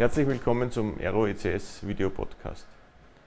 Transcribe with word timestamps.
Herzlich 0.00 0.26
willkommen 0.26 0.70
zum 0.70 0.98
Aero 0.98 1.26
ECS 1.26 1.86
Video 1.86 2.08
Podcast. 2.08 2.64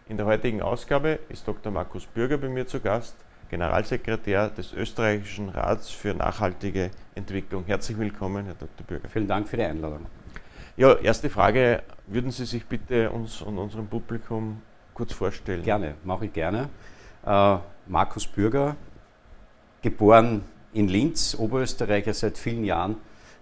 In 0.09 0.17
der 0.17 0.25
heutigen 0.25 0.63
Ausgabe 0.63 1.19
ist 1.29 1.47
Dr. 1.47 1.71
Markus 1.71 2.07
Bürger 2.07 2.39
bei 2.39 2.49
mir 2.49 2.65
zu 2.65 2.79
Gast, 2.79 3.15
Generalsekretär 3.51 4.49
des 4.49 4.73
Österreichischen 4.73 5.49
Rats 5.49 5.91
für 5.91 6.15
nachhaltige 6.15 6.89
Entwicklung. 7.13 7.63
Herzlich 7.67 7.99
willkommen, 7.99 8.45
Herr 8.45 8.55
Dr. 8.55 8.87
Bürger. 8.87 9.07
Vielen 9.07 9.27
Dank 9.27 9.47
für 9.47 9.57
die 9.57 9.65
Einladung. 9.65 10.07
Ja, 10.75 10.95
erste 10.95 11.29
Frage. 11.29 11.83
Würden 12.07 12.31
Sie 12.31 12.45
sich 12.45 12.65
bitte 12.65 13.11
uns 13.11 13.43
und 13.43 13.59
unserem 13.59 13.85
Publikum 13.85 14.59
kurz 14.95 15.13
vorstellen? 15.13 15.61
Gerne, 15.61 15.93
mache 16.03 16.25
ich 16.25 16.33
gerne. 16.33 16.69
Äh, 17.23 17.57
Markus 17.85 18.25
Bürger, 18.25 18.75
geboren 19.83 20.43
in 20.73 20.87
Linz, 20.87 21.35
Oberösterreicher 21.37 22.15
seit 22.15 22.35
vielen 22.39 22.63
Jahren, 22.63 22.95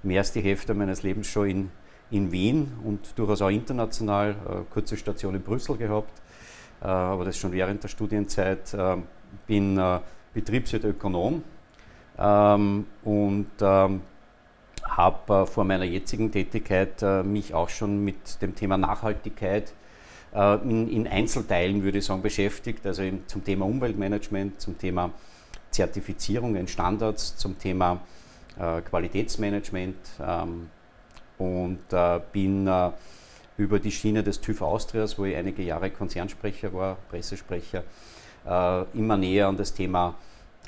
mehr 0.04 0.20
als 0.20 0.34
die 0.34 0.42
Hälfte 0.42 0.74
meines 0.74 1.02
Lebens 1.02 1.28
schon 1.28 1.50
in 1.50 1.72
in 2.12 2.32
Wien 2.32 2.72
und 2.84 3.18
durchaus 3.18 3.42
auch 3.42 3.50
international, 3.50 4.32
äh, 4.32 4.74
kurze 4.74 4.98
Station 4.98 5.34
in 5.34 5.42
Brüssel 5.42 5.78
gehabt, 5.78 6.22
äh, 6.82 6.86
aber 6.86 7.26
das 7.26 7.38
schon 7.38 7.52
während 7.54 7.84
der 7.84 7.88
Studienzeit. 7.88 8.74
Äh, 8.74 8.98
bin 9.48 9.78
äh, 9.78 10.00
Betriebswirt-Ökonom 10.34 11.42
ähm, 12.20 12.86
und 13.04 13.52
ähm, 13.62 14.02
habe 14.84 15.48
vor 15.48 15.64
meiner 15.64 15.86
jetzigen 15.86 16.32
Tätigkeit 16.32 17.02
mich 17.24 17.54
auch 17.54 17.70
schon 17.70 18.04
mit 18.04 18.42
dem 18.42 18.56
Thema 18.56 18.78
Nachhaltigkeit 18.78 19.74
in, 20.34 20.90
in, 20.90 21.08
Einzelteilen, 21.08 21.84
würde 21.84 22.00
ich 22.00 22.06
sagen, 22.06 22.22
beschäftigt, 22.22 22.86
also 22.86 23.04
in, 23.04 23.26
zum 23.28 23.44
Thema 23.44 23.66
Umweltmanagement, 23.66 24.60
zum 24.60 24.78
Thema 24.78 25.12
Zertifizierungen, 25.70 26.68
Standards, 26.68 27.38
zum 27.38 27.60
Thema 27.60 28.02
Qualitätsmanagement. 28.58 29.96
Und 31.42 31.92
äh, 31.92 32.20
bin 32.32 32.68
äh, 32.68 32.92
über 33.58 33.80
die 33.80 33.92
Schiene 33.92 34.22
des 34.22 34.42
TÜV 34.42 34.62
Austrias, 34.62 35.18
wo 35.18 35.26
ich 35.26 35.36
einige 35.36 35.64
Jahre 35.64 35.90
Konzernsprecher 35.90 36.72
war, 36.72 36.98
Pressesprecher, 37.10 37.84
äh, 38.46 38.84
immer 38.94 39.18
näher 39.18 39.48
an 39.48 39.58
das 39.58 39.74
Thema 39.74 40.14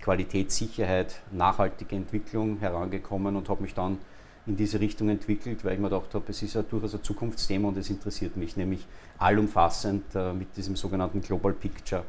Qualitätssicherheit, 0.01 1.21
nachhaltige 1.31 1.95
Entwicklung 1.95 2.57
herangekommen 2.57 3.35
und 3.35 3.49
habe 3.49 3.61
mich 3.61 3.75
dann 3.75 3.99
in 4.47 4.57
diese 4.57 4.79
Richtung 4.79 5.09
entwickelt, 5.09 5.63
weil 5.63 5.73
ich 5.73 5.79
mir 5.79 5.89
gedacht 5.89 6.16
habe, 6.16 6.25
es 6.29 6.41
ist 6.41 6.55
ja 6.55 6.63
durchaus 6.63 6.95
ein 6.95 7.03
Zukunftsthema 7.03 7.67
und 7.67 7.77
es 7.77 7.91
interessiert 7.91 8.35
mich, 8.35 8.57
nämlich 8.57 8.85
allumfassend 9.19 10.03
äh, 10.16 10.33
mit 10.33 10.57
diesem 10.57 10.75
sogenannten 10.75 11.21
Global 11.21 11.53
Picture 11.53 12.03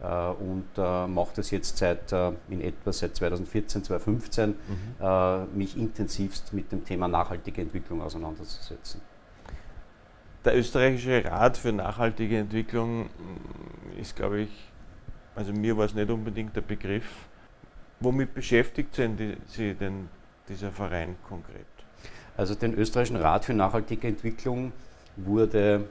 und 0.00 0.68
äh, 0.76 1.06
mache 1.06 1.30
das 1.36 1.50
jetzt 1.50 1.76
seit 1.78 2.12
äh, 2.12 2.32
in 2.48 2.60
etwa 2.60 2.92
seit 2.92 3.16
2014, 3.16 3.84
2015, 3.84 4.50
mhm. 4.50 5.58
mich 5.58 5.76
intensivst 5.76 6.52
mit 6.52 6.70
dem 6.70 6.84
Thema 6.84 7.08
nachhaltige 7.08 7.62
Entwicklung 7.62 8.02
auseinanderzusetzen. 8.02 9.00
Der 10.44 10.56
österreichische 10.56 11.24
Rat 11.24 11.56
für 11.56 11.72
nachhaltige 11.72 12.38
Entwicklung 12.38 13.06
mm, 13.06 14.00
ist, 14.00 14.14
glaube 14.14 14.42
ich, 14.42 14.70
also 15.34 15.52
mir 15.52 15.76
war 15.76 15.84
es 15.84 15.94
nicht 15.94 16.10
unbedingt 16.10 16.54
der 16.56 16.60
Begriff. 16.62 17.26
Womit 18.00 18.34
beschäftigt 18.34 18.94
Sie 18.94 19.74
denn 19.74 20.08
dieser 20.48 20.70
Verein 20.70 21.16
konkret? 21.28 21.66
Also 22.36 22.54
den 22.54 22.74
österreichischen 22.74 23.16
Rat 23.16 23.44
für 23.44 23.54
nachhaltige 23.54 24.06
Entwicklung 24.06 24.72
wurde 25.16 25.88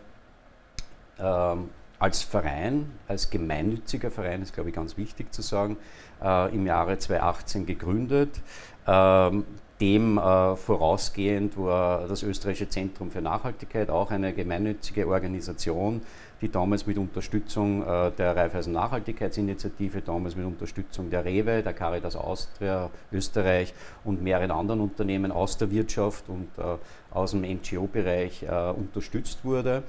ähm, 1.19 1.69
als 1.99 2.21
Verein, 2.23 2.91
als 3.07 3.29
gemeinnütziger 3.29 4.11
Verein, 4.11 4.41
ist 4.41 4.53
glaube 4.53 4.69
ich 4.69 4.75
ganz 4.75 4.97
wichtig 4.97 5.33
zu 5.33 5.41
sagen, 5.41 5.77
äh, 6.23 6.53
im 6.53 6.65
Jahre 6.65 6.97
2018 6.97 7.65
gegründet. 7.65 8.41
Ähm, 8.87 9.45
dem 9.79 10.17
äh, 10.17 10.55
vorausgehend 10.55 11.55
war 11.57 12.07
das 12.07 12.23
Österreichische 12.23 12.67
Zentrum 12.67 13.11
für 13.11 13.21
Nachhaltigkeit, 13.21 13.91
auch 13.91 14.09
eine 14.09 14.33
gemeinnützige 14.33 15.07
Organisation, 15.07 16.01
die 16.41 16.49
damals 16.49 16.87
mit 16.87 16.97
Unterstützung 16.97 17.83
äh, 17.83 18.11
der 18.11 18.35
Raiffeisen 18.35 18.73
Nachhaltigkeitsinitiative, 18.73 20.01
damals 20.01 20.35
mit 20.35 20.45
Unterstützung 20.45 21.11
der 21.11 21.25
Rewe, 21.25 21.61
der 21.61 21.73
Caritas 21.73 22.15
Austria, 22.15 22.89
Österreich 23.11 23.73
und 24.03 24.23
mehreren 24.23 24.51
anderen 24.51 24.81
Unternehmen 24.81 25.31
aus 25.31 25.57
der 25.57 25.69
Wirtschaft 25.69 26.27
und 26.27 26.47
äh, 26.57 26.77
aus 27.11 27.31
dem 27.31 27.41
NGO-Bereich 27.41 28.43
äh, 28.43 28.71
unterstützt 28.71 29.45
wurde. 29.45 29.83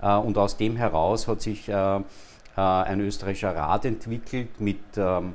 Äh, 0.00 0.16
und 0.16 0.38
aus 0.38 0.56
dem 0.56 0.76
heraus 0.76 1.28
hat 1.28 1.40
sich 1.40 1.68
äh, 1.68 1.72
äh, 1.72 2.00
ein 2.56 3.00
österreichischer 3.00 3.54
Rat 3.54 3.84
entwickelt 3.84 4.60
mit 4.60 4.80
ähm, 4.96 5.34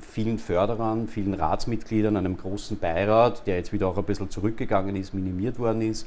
vielen 0.00 0.38
Förderern, 0.38 1.08
vielen 1.08 1.34
Ratsmitgliedern, 1.34 2.16
einem 2.16 2.36
großen 2.36 2.78
Beirat, 2.78 3.48
der 3.48 3.56
jetzt 3.56 3.72
wieder 3.72 3.88
auch 3.88 3.98
ein 3.98 4.04
bisschen 4.04 4.30
zurückgegangen 4.30 4.94
ist, 4.94 5.12
minimiert 5.12 5.58
worden 5.58 5.82
ist. 5.82 6.06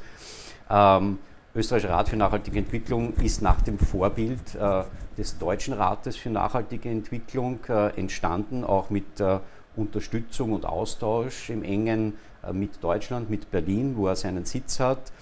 Ähm, 0.70 1.18
Österreichischer 1.56 1.94
Rat 1.94 2.10
für 2.10 2.16
nachhaltige 2.16 2.58
Entwicklung 2.58 3.14
ist 3.16 3.42
nach 3.42 3.62
dem 3.62 3.78
Vorbild 3.78 4.56
äh, 4.56 4.84
des 5.18 5.38
Deutschen 5.38 5.74
Rates 5.74 6.16
für 6.16 6.30
nachhaltige 6.30 6.90
Entwicklung 6.90 7.60
äh, 7.68 7.90
entstanden, 8.00 8.64
auch 8.64 8.90
mit 8.90 9.20
äh, 9.20 9.40
Unterstützung 9.76 10.54
und 10.54 10.66
Austausch 10.66 11.50
im 11.50 11.64
engen 11.64 12.14
mit 12.52 12.84
Deutschland, 12.84 13.30
mit 13.30 13.50
Berlin, 13.52 13.96
wo 13.96 14.08
er 14.08 14.16
seinen 14.16 14.46
Sitz 14.46 14.80
hat. 14.80 15.14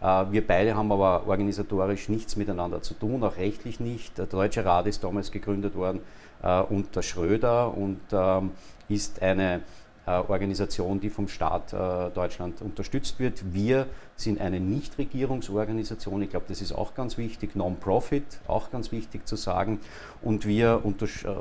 Äh, 0.00 0.24
wir 0.30 0.46
beide 0.46 0.76
haben 0.76 0.90
aber 0.92 1.26
organisatorisch 1.26 2.08
nichts 2.08 2.36
miteinander 2.36 2.82
zu 2.82 2.94
tun, 2.94 3.22
auch 3.22 3.36
rechtlich 3.36 3.80
nicht. 3.80 4.18
Der 4.18 4.26
Deutsche 4.26 4.64
Rat 4.64 4.86
ist 4.86 5.04
damals 5.04 5.30
gegründet 5.30 5.74
worden 5.74 6.00
äh, 6.42 6.60
unter 6.60 7.02
Schröder 7.02 7.76
und 7.76 8.00
ähm, 8.12 8.52
ist 8.88 9.22
eine 9.22 9.60
äh, 10.06 10.10
Organisation, 10.10 11.00
die 11.00 11.10
vom 11.10 11.28
Staat 11.28 11.72
Deutschland 11.72 12.62
unterstützt 12.62 13.18
wird. 13.18 13.52
Wir 13.52 13.86
sind 14.16 14.40
eine 14.40 14.58
Nichtregierungsorganisation, 14.58 16.22
ich 16.22 16.30
glaube, 16.30 16.46
das 16.48 16.62
ist 16.62 16.72
auch 16.72 16.94
ganz 16.94 17.18
wichtig, 17.18 17.54
Non-Profit, 17.54 18.40
auch 18.46 18.70
ganz 18.70 18.90
wichtig 18.90 19.26
zu 19.28 19.36
sagen. 19.36 19.80
Und 20.22 20.46
wir, 20.46 20.82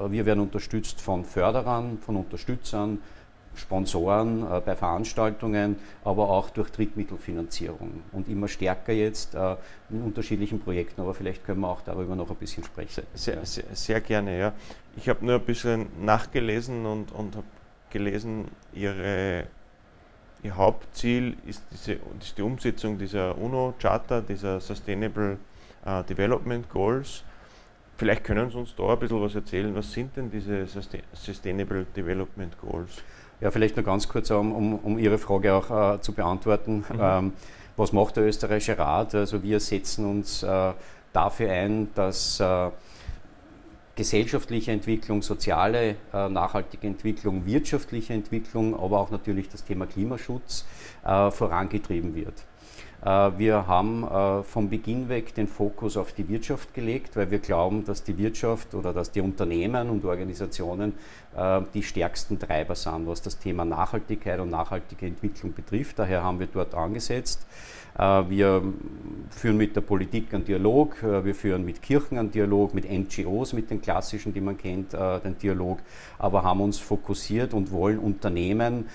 wir 0.10 0.26
werden 0.26 0.42
unterstützt 0.42 1.00
von 1.00 1.24
Förderern, 1.24 1.98
von 2.00 2.18
Unterstützern, 2.18 3.00
Sponsoren 3.58 4.44
äh, 4.44 4.62
bei 4.62 4.76
Veranstaltungen, 4.76 5.78
aber 6.04 6.30
auch 6.30 6.50
durch 6.50 6.70
Drittmittelfinanzierung 6.72 8.02
und 8.12 8.30
immer 8.30 8.48
stärker 8.48 8.94
jetzt 8.94 9.36
äh, 9.36 9.56
in 9.90 10.02
unterschiedlichen 10.02 10.60
Projekten. 10.60 11.02
Aber 11.02 11.14
vielleicht 11.14 11.46
können 11.46 11.62
wir 11.62 11.70
auch 11.70 11.82
darüber 11.82 12.16
noch 12.16 12.30
ein 12.30 12.36
bisschen 12.36 12.64
sprechen. 12.64 13.04
Sehr, 13.14 13.46
sehr, 13.46 13.66
sehr 13.74 14.02
gerne, 14.02 14.40
ja. 14.40 14.54
Ich 14.96 15.10
habe 15.10 15.26
nur 15.26 15.36
ein 15.36 15.46
bisschen 15.46 15.88
nachgelesen 16.04 16.86
und, 16.86 17.12
und 17.12 17.36
habe 17.36 17.48
gelesen, 17.90 18.46
Ihre, 18.74 19.46
Ihr 20.44 20.56
Hauptziel 20.56 21.38
ist, 21.46 21.64
diese, 21.72 21.94
ist 22.20 22.38
die 22.38 22.42
Umsetzung 22.42 22.98
dieser 22.98 23.38
UNO-Charta, 23.38 24.22
dieser 24.22 24.60
Sustainable 24.60 25.38
uh, 25.86 26.04
Development 26.04 26.70
Goals. 26.70 27.24
Vielleicht 27.98 28.24
können 28.24 28.50
Sie 28.52 28.58
uns 28.58 28.76
da 28.76 28.94
ein 28.94 29.00
bisschen 29.00 29.22
was 29.22 29.34
erzählen. 29.34 29.74
Was 29.74 29.92
sind 29.92 30.16
denn 30.16 30.30
diese 30.30 30.68
Sustainable 31.14 31.86
Development 31.96 32.56
Goals? 32.60 33.02
Ja, 33.40 33.52
vielleicht 33.52 33.76
nur 33.76 33.86
ganz 33.86 34.08
kurz, 34.08 34.32
um, 34.32 34.52
um, 34.52 34.76
um 34.80 35.00
Ihre 35.00 35.18
Frage 35.18 35.54
auch 35.54 35.96
äh, 35.96 36.02
zu 36.02 36.14
beantworten. 36.14 36.84
Mhm. 36.92 37.00
Ähm, 37.00 37.34
was 37.76 37.94
macht 37.94 38.18
der 38.18 38.26
österreichische 38.26 38.78
Rat? 38.78 39.14
Also 39.14 39.44
wir 39.44 39.60
setzen 39.60 40.06
uns 40.06 40.42
äh, 40.42 40.74
dafür 41.14 41.52
ein, 41.52 41.90
dass 41.94 42.40
äh, 42.40 42.70
gesellschaftliche 43.96 44.72
Entwicklung, 44.72 45.22
soziale 45.22 45.96
äh, 46.14 46.30
nachhaltige 46.30 46.88
Entwicklung, 46.88 47.46
wirtschaftliche 47.46 48.14
Entwicklung, 48.14 48.74
aber 48.74 49.00
auch 49.00 49.12
natürlich 49.12 49.50
das 49.50 49.64
Thema 49.64 49.86
Klimaschutz 49.86 50.66
äh, 51.06 51.30
vorangetrieben 51.30 52.16
wird. 52.16 52.34
Äh, 53.04 53.32
wir 53.38 53.68
haben 53.68 54.04
äh, 54.04 54.44
vom 54.44 54.70
Beginn 54.70 55.10
weg 55.10 55.36
den 55.36 55.48
Fokus 55.48 55.98
auf 55.98 56.14
die 56.14 56.28
Wirtschaft 56.28 56.74
gelegt, 56.74 57.16
weil 57.16 57.30
wir 57.30 57.40
glauben, 57.40 57.86
dass 57.86 58.04
die 58.04 58.18
Wirtschaft 58.18 58.74
oder 58.74 58.94
dass 58.94 59.12
die 59.12 59.22
Unternehmen 59.22 59.90
und 59.90 60.04
Organisationen 60.06 60.94
äh, 61.36 61.62
die 61.74 61.84
stärksten 61.84 62.40
Treiber 62.40 62.76
sind, 62.76 63.08
was 63.08 63.22
das 63.22 63.38
Thema 63.38 63.66
Nachhaltigkeit 63.66 64.40
und 64.40 64.50
nachhaltige 64.50 65.06
Entwicklung 65.06 65.54
betrifft. 65.54 66.00
Daher 66.00 66.24
haben 66.24 66.40
wir 66.40 66.48
dort 66.48 66.74
angesetzt. 66.74 67.46
Wir 68.00 68.62
führen 69.32 69.58
mit 69.58 69.76
der 69.76 69.82
Politik 69.82 70.32
einen 70.32 70.46
Dialog, 70.46 71.02
wir 71.02 71.34
führen 71.34 71.66
mit 71.66 71.82
Kirchen 71.82 72.20
einen 72.20 72.30
Dialog, 72.30 72.76
mit 72.76 72.86
NGOs, 72.88 73.54
mit 73.54 73.72
den 73.72 73.82
klassischen, 73.82 74.32
die 74.36 74.42
man 74.42 74.56
kennt, 74.56 74.94
den 74.94 75.36
Dialog, 75.42 75.80
aber 76.20 76.44
haben 76.44 76.62
uns 76.62 76.78
fokussiert 76.78 77.56
und 77.56 77.72
wollen 77.72 77.98
Unternehmen 77.98 78.88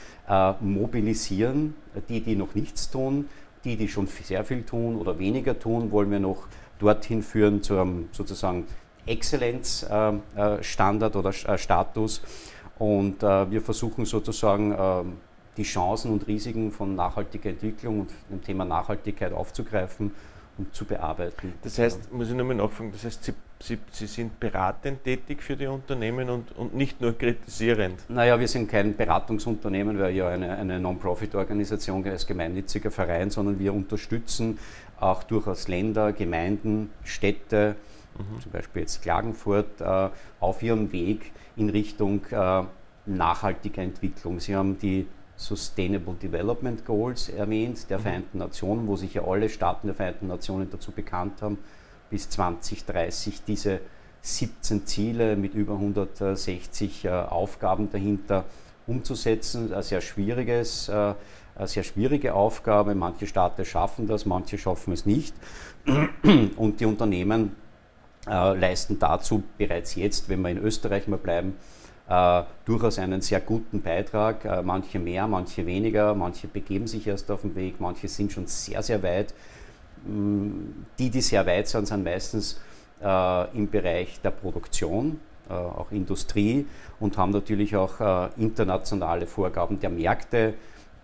mobilisieren, 0.60 1.75
die, 2.08 2.20
die 2.20 2.37
noch 2.37 2.55
nichts 2.55 2.90
tun, 2.90 3.28
die, 3.64 3.76
die 3.76 3.88
schon 3.88 4.06
sehr 4.06 4.44
viel 4.44 4.62
tun 4.62 4.97
oder 4.97 5.19
weniger 5.19 5.59
tun, 5.59 5.91
wollen 5.91 6.11
wir 6.11 6.20
noch 6.20 6.47
dorthin 6.79 7.23
führen 7.23 7.62
zu 7.62 7.79
einem 7.79 8.09
sozusagen 8.12 8.67
Exzellenzstandard 9.06 11.17
oder 11.17 11.31
äh, 11.31 11.59
Status. 11.59 12.23
Und 12.79 13.23
äh, 13.23 13.50
wir 13.50 13.61
versuchen 13.61 14.05
sozusagen 14.05 14.75
ähm, 14.79 15.17
die 15.56 15.62
Chancen 15.62 16.12
und 16.12 16.26
Risiken 16.26 16.73
von 16.73 16.97
nachhaltiger 16.97 17.50
Entwicklung 17.50 18.00
und 18.00 18.11
dem 18.31 18.43
Thema 18.43 18.64
Nachhaltigkeit 18.64 19.32
aufzugreifen 19.32 20.12
und 20.58 20.75
zu 20.75 20.85
bearbeiten. 20.85 21.55
Das 21.62 21.79
heißt, 21.79 22.12
muss 22.12 22.29
ich 22.29 22.35
nochmal 22.35 22.56
nachfragen, 22.56 22.93
das 22.93 23.05
heißt, 23.05 23.25
Sie, 23.25 23.32
Sie, 23.62 23.79
Sie, 23.93 24.06
sind 24.06 24.41
beratend 24.41 25.05
tätig 25.05 25.41
für 25.41 25.56
die 25.56 25.69
Unternehmen 25.69 26.29
und, 26.31 26.50
und 26.56 26.75
nicht 26.75 27.00
nur 27.00 27.17
kritisierend. 27.17 28.00
Naja, 28.09 28.38
wir 28.41 28.49
sind 28.49 28.69
kein 28.69 28.97
Beratungsunternehmen, 28.97 30.00
weil 30.00 30.17
ja 30.17 30.29
eine, 30.29 30.56
eine 30.56 30.81
Non-Profit-Organisation 30.81 32.05
als 32.06 32.26
gemeinnütziger 32.26 32.91
Verein, 32.91 33.31
sondern 33.31 33.61
wir 33.61 33.73
unterstützen 33.73 34.59
auch 34.99 35.23
durchaus 35.23 35.69
Länder, 35.69 36.12
Gemeinden, 36.12 36.91
Städte, 37.05 37.76
mhm. 38.19 38.41
zum 38.41 38.50
Beispiel 38.50 38.82
jetzt 38.82 39.00
Klagenfurt, 39.00 39.81
äh, 39.81 40.08
auf 40.41 40.61
ihrem 40.62 40.91
Weg 40.91 41.31
in 41.55 41.70
Richtung 41.70 42.23
äh, 42.32 42.65
nachhaltiger 43.06 43.82
Entwicklung. 43.82 44.41
Sie 44.41 44.56
haben 44.56 44.76
die 44.81 45.06
Sustainable 45.37 46.15
Development 46.15 46.85
Goals 46.85 47.29
erwähnt, 47.29 47.88
der 47.91 47.99
mhm. 47.99 48.03
Vereinten 48.03 48.38
Nationen, 48.38 48.88
wo 48.88 48.97
sich 48.97 49.15
ja 49.15 49.25
alle 49.25 49.49
Staaten 49.49 49.87
der 49.87 49.94
Vereinten 49.94 50.26
Nationen 50.26 50.69
dazu 50.69 50.91
bekannt 50.91 51.43
haben, 51.43 51.58
bis 52.12 52.29
2030 52.29 53.43
diese 53.44 53.81
17 54.20 54.87
Ziele 54.87 55.35
mit 55.35 55.55
über 55.55 55.75
160 55.75 57.06
äh, 57.06 57.09
Aufgaben 57.09 57.91
dahinter 57.91 58.44
umzusetzen. 58.87 59.73
Ein 59.73 59.82
sehr 59.82 60.03
schwieriges, 60.03 60.91
äh, 60.91 61.14
eine 61.56 61.67
sehr 61.67 61.82
schwierige 61.82 62.35
Aufgabe. 62.35 62.94
Manche 62.94 63.26
Staaten 63.26 63.64
schaffen 63.64 64.06
das, 64.06 64.26
manche 64.26 64.59
schaffen 64.59 64.93
es 64.93 65.06
nicht. 65.06 65.35
Und 66.56 66.81
die 66.81 66.85
Unternehmen 66.85 67.56
äh, 68.29 68.56
leisten 68.56 68.99
dazu 68.99 69.43
bereits 69.56 69.94
jetzt, 69.94 70.29
wenn 70.29 70.43
wir 70.43 70.50
in 70.50 70.58
Österreich 70.58 71.08
mal 71.08 71.19
bleiben, 71.19 71.56
durchaus 72.67 72.99
einen 72.99 73.23
sehr 73.23 73.41
guten 73.41 73.81
Beitrag. 73.81 74.65
Manche 74.65 74.99
mehr, 74.99 75.26
manche 75.29 75.65
weniger, 75.65 76.15
manche 76.15 76.47
begeben 76.47 76.87
sich 76.87 77.06
erst 77.06 77.31
auf 77.31 77.41
den 77.41 77.55
Weg, 77.55 77.81
manche 77.81 78.06
sind 78.06 78.32
schon 78.32 78.47
sehr, 78.47 78.82
sehr 78.82 79.03
weit. 79.03 79.32
Die, 80.04 81.10
die 81.10 81.20
sehr 81.20 81.46
weit 81.46 81.69
sind, 81.69 81.87
sind 81.87 82.04
meistens 82.04 82.60
äh, 83.02 83.56
im 83.56 83.70
Bereich 83.70 84.20
der 84.20 84.31
Produktion, 84.31 85.20
äh, 85.49 85.52
auch 85.52 85.90
Industrie 85.90 86.66
und 87.00 87.16
haben 87.16 87.31
natürlich 87.31 87.76
auch 87.76 88.00
äh, 88.00 88.28
internationale 88.37 89.26
Vorgaben 89.26 89.78
der 89.78 89.90
Märkte, 89.90 90.54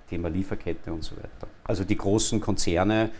Thema 0.09 0.29
Lieferkette 0.29 0.93
und 0.93 1.05
so 1.05 1.17
weiter. 1.17 1.49
Also 1.65 1.85
die 1.85 1.97
großen 1.97 2.41
Konzerne 2.41 3.11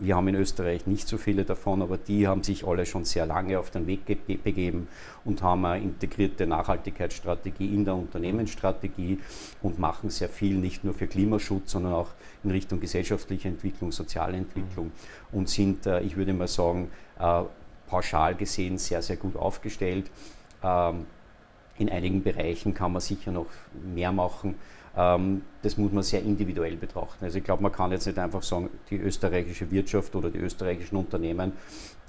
wir 0.00 0.16
haben 0.16 0.28
in 0.28 0.34
Österreich 0.34 0.86
nicht 0.86 1.08
so 1.08 1.18
viele 1.18 1.44
davon, 1.44 1.82
aber 1.82 1.98
die 1.98 2.26
haben 2.26 2.42
sich 2.42 2.66
alle 2.66 2.86
schon 2.86 3.04
sehr 3.04 3.26
lange 3.26 3.58
auf 3.58 3.70
den 3.70 3.86
Weg 3.86 4.04
begeben 4.42 4.88
und 5.24 5.42
haben 5.42 5.64
eine 5.64 5.82
integrierte 5.82 6.46
Nachhaltigkeitsstrategie 6.46 7.74
in 7.74 7.84
der 7.84 7.94
Unternehmensstrategie 7.94 9.20
und 9.62 9.78
machen 9.78 10.10
sehr 10.10 10.28
viel, 10.28 10.56
nicht 10.56 10.84
nur 10.84 10.94
für 10.94 11.06
Klimaschutz, 11.06 11.72
sondern 11.72 11.92
auch 11.92 12.10
in 12.42 12.50
Richtung 12.50 12.80
gesellschaftliche 12.80 13.48
Entwicklung, 13.48 13.92
soziale 13.92 14.36
Entwicklung 14.36 14.92
und 15.32 15.48
sind, 15.48 15.86
äh, 15.86 16.00
ich 16.00 16.16
würde 16.16 16.32
mal 16.32 16.48
sagen, 16.48 16.90
äh, 17.18 17.42
pauschal 17.86 18.34
gesehen 18.34 18.78
sehr, 18.78 19.02
sehr 19.02 19.16
gut 19.16 19.36
aufgestellt. 19.36 20.10
Ähm, 20.62 21.06
in 21.78 21.88
einigen 21.88 22.22
Bereichen 22.22 22.72
kann 22.72 22.92
man 22.92 23.00
sicher 23.00 23.32
noch 23.32 23.46
mehr 23.94 24.12
machen. 24.12 24.54
Ähm, 24.96 25.42
das 25.62 25.76
muss 25.76 25.92
man 25.92 26.02
sehr 26.02 26.22
individuell 26.22 26.76
betrachten. 26.76 27.24
Also 27.24 27.38
ich 27.38 27.44
glaube, 27.44 27.62
man 27.62 27.72
kann 27.72 27.90
jetzt 27.90 28.06
nicht 28.06 28.18
einfach 28.18 28.42
sagen, 28.42 28.70
die 28.90 28.96
österreichische 28.96 29.70
Wirtschaft 29.70 30.14
oder 30.14 30.30
die 30.30 30.38
österreichischen 30.38 30.96
Unternehmen 30.96 31.52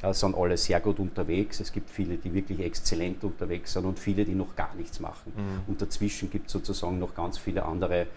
äh, 0.03 0.13
sind 0.13 0.35
alle 0.35 0.57
sehr 0.57 0.79
gut 0.79 0.99
unterwegs. 0.99 1.59
Es 1.59 1.71
gibt 1.71 1.89
viele, 1.89 2.17
die 2.17 2.33
wirklich 2.33 2.59
exzellent 2.59 3.23
unterwegs 3.23 3.73
sind 3.73 3.85
und 3.85 3.97
viele, 3.97 4.23
die 4.25 4.35
noch 4.35 4.55
gar 4.55 4.75
nichts 4.75 4.99
machen. 4.99 5.33
Mhm. 5.35 5.61
Und 5.67 5.81
dazwischen 5.81 6.29
gibt 6.29 6.47
es 6.47 6.53
sozusagen 6.53 6.99
noch 6.99 7.15
ganz 7.15 7.37
viele 7.37 7.63
andere 7.65 8.07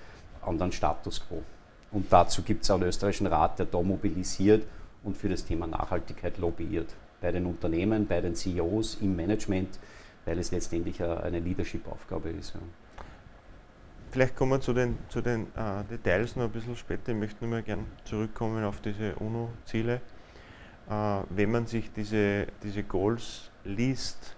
anderen 0.43 0.73
Status 0.73 1.23
quo. 1.27 1.43
Und 1.91 2.13
dazu 2.13 2.43
gibt 2.43 2.65
es 2.65 2.71
einen 2.71 2.83
österreichischen 2.85 3.27
Rat, 3.27 3.59
der 3.59 3.67
da 3.67 3.81
mobilisiert 3.83 4.65
und 5.03 5.17
für 5.17 5.29
das 5.29 5.45
Thema 5.45 5.67
Nachhaltigkeit 5.67 6.39
lobbyiert. 6.39 6.95
Bei 7.21 7.33
den 7.33 7.47
Unternehmen, 7.47 8.07
bei 8.07 8.21
den 8.21 8.35
CEOs, 8.35 8.99
im 9.01 9.17
Management, 9.17 9.79
weil 10.25 10.39
es 10.39 10.51
letztendlich 10.51 11.03
eine 11.03 11.41
Leadership-Aufgabe 11.41 12.31
ist. 12.31 12.55
Vielleicht 14.11 14.37
kommen 14.37 14.53
wir 14.53 14.61
zu 14.61 14.73
den, 14.73 14.99
zu 15.11 15.21
den 15.21 15.49
äh, 15.55 15.85
Details 15.91 16.35
noch 16.35 16.45
ein 16.45 16.51
bisschen 16.51 16.77
später. 16.77 17.13
Ich 17.13 17.19
möchte 17.19 17.45
nur 17.45 17.51
mal 17.51 17.63
gerne 17.63 17.85
zurückkommen 18.05 18.65
auf 18.65 18.81
diese 18.81 19.15
UNO-Ziele. 19.17 20.01
Äh, 20.89 21.21
wenn 21.29 21.51
man 21.51 21.67
sich 21.67 21.93
diese, 21.93 22.47
diese 22.63 22.83
Goals 22.85 23.51
liest 23.65 24.35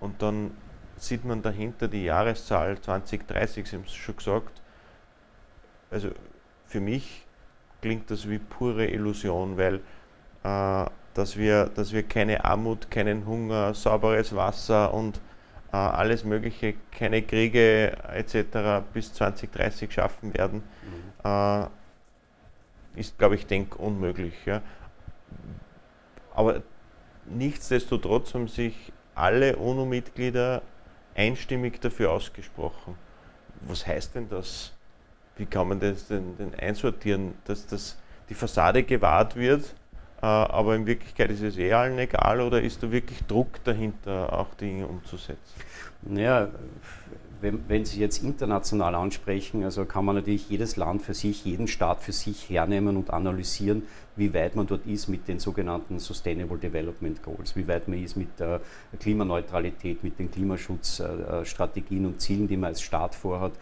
und 0.00 0.20
dann 0.20 0.50
sieht 0.96 1.24
man 1.24 1.40
dahinter 1.40 1.88
die 1.88 2.04
Jahreszahl 2.04 2.78
2030, 2.78 3.66
Sie 3.66 3.76
haben 3.76 3.84
es 3.86 3.94
schon 3.94 4.16
gesagt. 4.16 4.60
Also 5.90 6.10
für 6.66 6.80
mich 6.80 7.26
klingt 7.80 8.10
das 8.10 8.28
wie 8.28 8.38
pure 8.38 8.86
Illusion, 8.86 9.56
weil 9.56 9.76
äh, 10.44 10.90
dass, 11.14 11.36
wir, 11.38 11.66
dass 11.66 11.92
wir 11.92 12.02
keine 12.02 12.44
Armut, 12.44 12.90
keinen 12.90 13.26
Hunger, 13.26 13.72
sauberes 13.72 14.36
Wasser 14.36 14.92
und 14.92 15.20
alles 15.76 16.24
Mögliche, 16.24 16.74
keine 16.90 17.22
Kriege 17.22 17.96
etc. 18.08 18.84
bis 18.92 19.12
2030 19.14 19.92
schaffen 19.92 20.34
werden, 20.34 20.62
mhm. 20.82 21.30
äh, 21.30 21.66
ist, 23.00 23.18
glaube 23.18 23.36
ich, 23.36 23.46
denk 23.46 23.78
unmöglich. 23.78 24.34
Ja. 24.44 24.60
Aber 26.34 26.62
nichtsdestotrotz 27.26 28.34
haben 28.34 28.48
sich 28.48 28.92
alle 29.14 29.56
UNO-Mitglieder 29.56 30.62
einstimmig 31.14 31.80
dafür 31.80 32.10
ausgesprochen. 32.12 32.96
Was 33.62 33.86
heißt 33.86 34.14
denn 34.14 34.28
das? 34.28 34.72
Wie 35.36 35.46
kann 35.46 35.68
man 35.68 35.80
das 35.80 36.08
denn, 36.08 36.36
denn 36.36 36.54
einsortieren, 36.54 37.34
dass 37.44 37.66
das 37.66 37.98
die 38.28 38.34
Fassade 38.34 38.82
gewahrt 38.82 39.36
wird, 39.36 39.64
äh, 39.64 39.81
aber 40.26 40.76
in 40.76 40.86
Wirklichkeit 40.86 41.30
ist 41.30 41.42
es 41.42 41.58
eh 41.58 41.72
allen 41.72 41.98
egal 41.98 42.40
oder 42.40 42.62
ist 42.62 42.82
da 42.82 42.92
wirklich 42.92 43.24
Druck 43.24 43.62
dahinter, 43.64 44.32
auch 44.32 44.54
Dinge 44.54 44.86
umzusetzen? 44.86 45.54
Naja, 46.02 46.48
wenn, 47.40 47.68
wenn, 47.68 47.84
Sie 47.84 47.98
jetzt 47.98 48.22
international 48.22 48.94
ansprechen, 48.94 49.64
also 49.64 49.84
kann 49.84 50.04
man 50.04 50.14
natürlich 50.14 50.48
jedes 50.48 50.76
Land 50.76 51.02
für 51.02 51.12
sich, 51.12 51.44
jeden 51.44 51.66
Staat 51.66 52.00
für 52.00 52.12
sich 52.12 52.48
hernehmen 52.48 52.96
und 52.96 53.10
analysieren, 53.10 53.82
wie 54.14 54.32
weit 54.32 54.54
man 54.54 54.68
dort 54.68 54.86
ist 54.86 55.08
mit 55.08 55.26
den 55.26 55.40
sogenannten 55.40 55.98
Sustainable 55.98 56.58
Development 56.58 57.20
Goals, 57.22 57.56
wie 57.56 57.66
weit 57.66 57.88
man 57.88 58.00
ist 58.02 58.16
mit 58.16 58.38
der 58.38 58.60
Klimaneutralität, 59.00 60.04
mit 60.04 60.20
den 60.20 60.30
Klimaschutzstrategien 60.30 62.06
und 62.06 62.20
Zielen, 62.20 62.46
die 62.46 62.56
man 62.56 62.68
als 62.68 62.82
Staat 62.82 63.16
vorhat. 63.16 63.52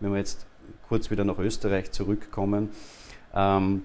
Wenn 0.00 0.12
wir 0.12 0.18
jetzt 0.18 0.44
kurz 0.86 1.10
wieder 1.10 1.24
nach 1.24 1.38
Österreich 1.38 1.90
zurückkommen, 1.92 2.68
ähm, 3.34 3.84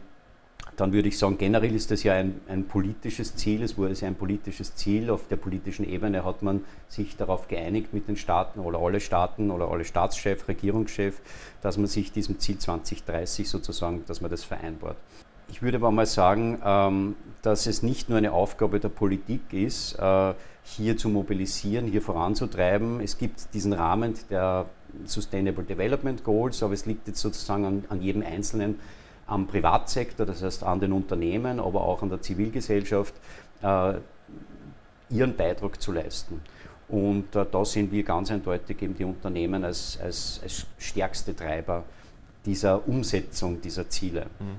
dann 0.78 0.94
würde 0.94 1.08
ich 1.08 1.18
sagen, 1.18 1.38
generell 1.38 1.74
ist 1.74 1.92
das 1.92 2.04
ja 2.04 2.14
ein, 2.14 2.42
ein 2.48 2.68
politisches 2.68 3.36
Ziel. 3.36 3.64
Es 3.64 3.78
wurde 3.78 3.94
ja 3.94 4.08
ein 4.08 4.16
politisches 4.16 4.76
Ziel. 4.76 5.10
Auf 5.10 5.28
der 5.28 5.38
politischen 5.38 5.88
Ebene 5.88 6.26
hat 6.26 6.44
man 6.44 6.66
sich 6.88 7.16
darauf 7.16 7.48
geeinigt 7.48 7.94
mit 7.94 8.08
den 8.08 8.18
Staaten 8.18 8.60
oder 8.60 8.80
alle 8.80 9.00
Staaten 9.00 9.52
oder 9.52 9.70
alle 9.70 9.86
Staatschef, 9.86 10.48
Regierungschef, 10.48 11.20
dass 11.62 11.78
man 11.78 11.88
sich 11.88 12.12
diesem 12.12 12.40
Ziel 12.40 12.58
2030 12.58 13.50
sozusagen, 13.50 14.04
dass 14.08 14.22
man 14.22 14.32
das 14.32 14.44
vereinbart. 14.44 14.98
Ich 15.48 15.62
würde 15.62 15.78
aber 15.78 15.92
mal 15.92 16.06
sagen, 16.06 16.60
ähm, 16.66 17.16
dass 17.42 17.68
es 17.68 17.84
nicht 17.84 18.10
nur 18.10 18.18
eine 18.18 18.32
Aufgabe 18.32 18.80
der 18.80 18.90
Politik 18.90 19.42
ist, 19.54 19.94
äh, 20.00 20.34
hier 20.64 20.98
zu 20.98 21.10
mobilisieren, 21.10 21.86
hier 21.86 22.02
voranzutreiben. 22.02 23.00
Es 23.00 23.18
gibt 23.18 23.54
diesen 23.54 23.72
Rahmen 23.74 24.16
der 24.30 24.66
Sustainable 25.06 25.64
Development 25.64 26.24
Goals, 26.24 26.64
aber 26.64 26.74
es 26.74 26.86
liegt 26.86 27.08
jetzt 27.08 27.22
sozusagen 27.22 27.66
an, 27.66 27.86
an 27.90 28.02
jedem 28.02 28.24
Einzelnen, 28.24 28.80
am 29.28 29.48
Privatsektor, 29.48 30.26
das 30.26 30.44
heißt 30.44 30.64
an 30.64 30.80
den 30.80 30.92
Unternehmen, 30.92 31.60
aber 31.60 31.82
auch 31.82 32.02
an 32.02 32.10
der 32.10 32.22
Zivilgesellschaft, 32.22 33.14
äh, 33.62 33.94
ihren 35.10 35.36
Beitrag 35.36 35.82
zu 35.82 35.92
leisten. 35.92 36.42
Und 36.88 37.36
äh, 37.36 37.46
da 37.52 37.66
sind 37.66 37.92
wir 37.92 38.04
ganz 38.04 38.30
eindeutig 38.32 38.82
eben 38.82 38.96
die 38.96 39.06
Unternehmen 39.06 39.64
als, 39.64 40.00
als, 40.02 40.40
als 40.44 40.68
stärkste 40.78 41.36
Treiber 41.36 41.84
dieser 42.46 42.88
Umsetzung 42.88 43.60
dieser 43.62 43.90
Ziele. 43.90 44.28
Mhm. 44.40 44.58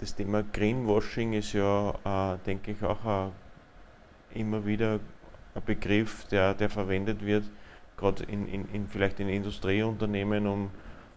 Das 0.00 0.14
Thema 0.14 0.42
Greenwashing 0.42 1.34
ist 1.34 1.52
ja, 1.52 1.90
äh, 2.04 2.38
denke 2.46 2.72
ich, 2.72 2.82
auch 2.82 3.28
äh, 4.36 4.38
immer 4.40 4.64
wieder 4.64 4.98
ein 5.54 5.62
Begriff, 5.64 6.24
der, 6.28 6.54
der 6.54 6.70
verwendet 6.70 7.24
wird, 7.24 7.44
gerade 7.96 8.24
in, 8.24 8.48
in, 8.48 8.68
in, 8.72 8.88
vielleicht 8.88 9.20
in 9.20 9.28
Industrieunternehmen, 9.28 10.46
um, 10.46 10.70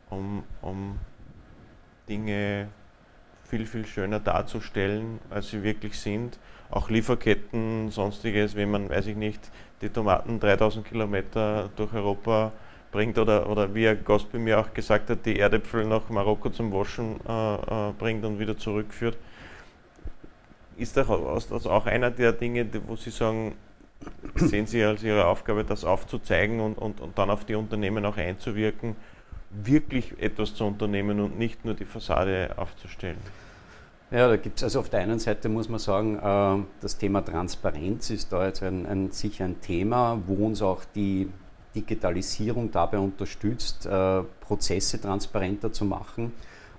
um, 0.10 0.44
um 0.62 1.00
Dinge 2.08 2.68
viel, 3.44 3.66
viel 3.66 3.86
schöner 3.86 4.20
darzustellen, 4.20 5.20
als 5.30 5.50
sie 5.50 5.64
wirklich 5.64 6.00
sind. 6.00 6.40
Auch 6.70 6.90
Lieferketten, 6.90 7.90
sonstiges, 7.92 8.56
wenn 8.56 8.72
man, 8.72 8.90
weiß 8.90 9.08
ich 9.08 9.16
nicht, 9.16 9.52
die 9.82 9.90
Tomaten 9.90 10.40
3000 10.40 10.86
Kilometer 10.86 11.70
durch 11.76 11.94
Europa 11.94 12.52
bringt 12.92 13.18
oder, 13.18 13.50
oder 13.50 13.74
wie 13.76 13.94
Gast 14.04 14.32
bei 14.32 14.40
mir 14.40 14.60
auch 14.60 14.74
gesagt 14.74 15.10
hat, 15.10 15.26
die 15.26 15.38
Erdäpfel 15.38 15.86
nach 15.86 16.10
Marokko 16.10 16.50
zum 16.50 16.72
Waschen 16.72 17.20
äh, 17.28 17.56
äh, 17.90 17.92
bringt 17.98 18.24
und 18.26 18.40
wieder 18.40 18.58
zurückführt. 18.58 19.18
Ist 20.78 20.98
das 20.98 21.10
auch 21.10 21.86
einer 21.86 22.12
der 22.12 22.34
Dinge, 22.34 22.68
wo 22.88 22.96
Sie 22.96 23.10
sagen, 23.10 23.56
sehen 24.36 24.68
Sie 24.68 24.84
als 24.84 25.04
Ihre 25.04 25.26
Aufgabe, 25.26 25.64
das 25.64 25.86
aufzuzeigen 25.86 26.60
und, 26.60 26.78
und, 26.78 27.00
und 27.00 27.18
dann 27.18 27.30
auf 27.30 27.46
die 27.46 27.56
Unternehmen 27.56 28.06
auch 28.06 28.18
einzuwirken, 28.18 28.96
wirklich 29.50 30.20
etwas 30.20 30.54
zu 30.56 30.66
unternehmen 30.66 31.20
und 31.20 31.38
nicht 31.38 31.66
nur 31.66 31.74
die 31.74 31.86
Fassade 31.86 32.54
aufzustellen? 32.58 33.18
Ja, 34.12 34.28
da 34.28 34.38
gibt 34.38 34.58
es 34.58 34.64
also 34.64 34.80
auf 34.80 34.90
der 34.90 35.02
einen 35.02 35.20
Seite 35.20 35.50
muss 35.50 35.68
man 35.68 35.80
sagen, 35.80 36.18
äh, 36.20 36.64
das 36.80 36.98
Thema 36.98 37.22
Transparenz 37.22 38.12
ist 38.12 38.32
da 38.32 38.46
jetzt 38.46 38.62
ein, 38.62 38.86
ein, 38.86 39.12
sicher 39.12 39.46
ein 39.46 39.60
Thema, 39.62 40.22
wo 40.28 40.46
uns 40.46 40.62
auch 40.62 40.84
die 40.94 41.30
Digitalisierung 41.76 42.72
dabei 42.72 43.00
unterstützt, 43.00 43.86
äh, 43.86 44.24
Prozesse 44.42 45.02
transparenter 45.02 45.74
zu 45.74 45.86
machen 45.86 46.32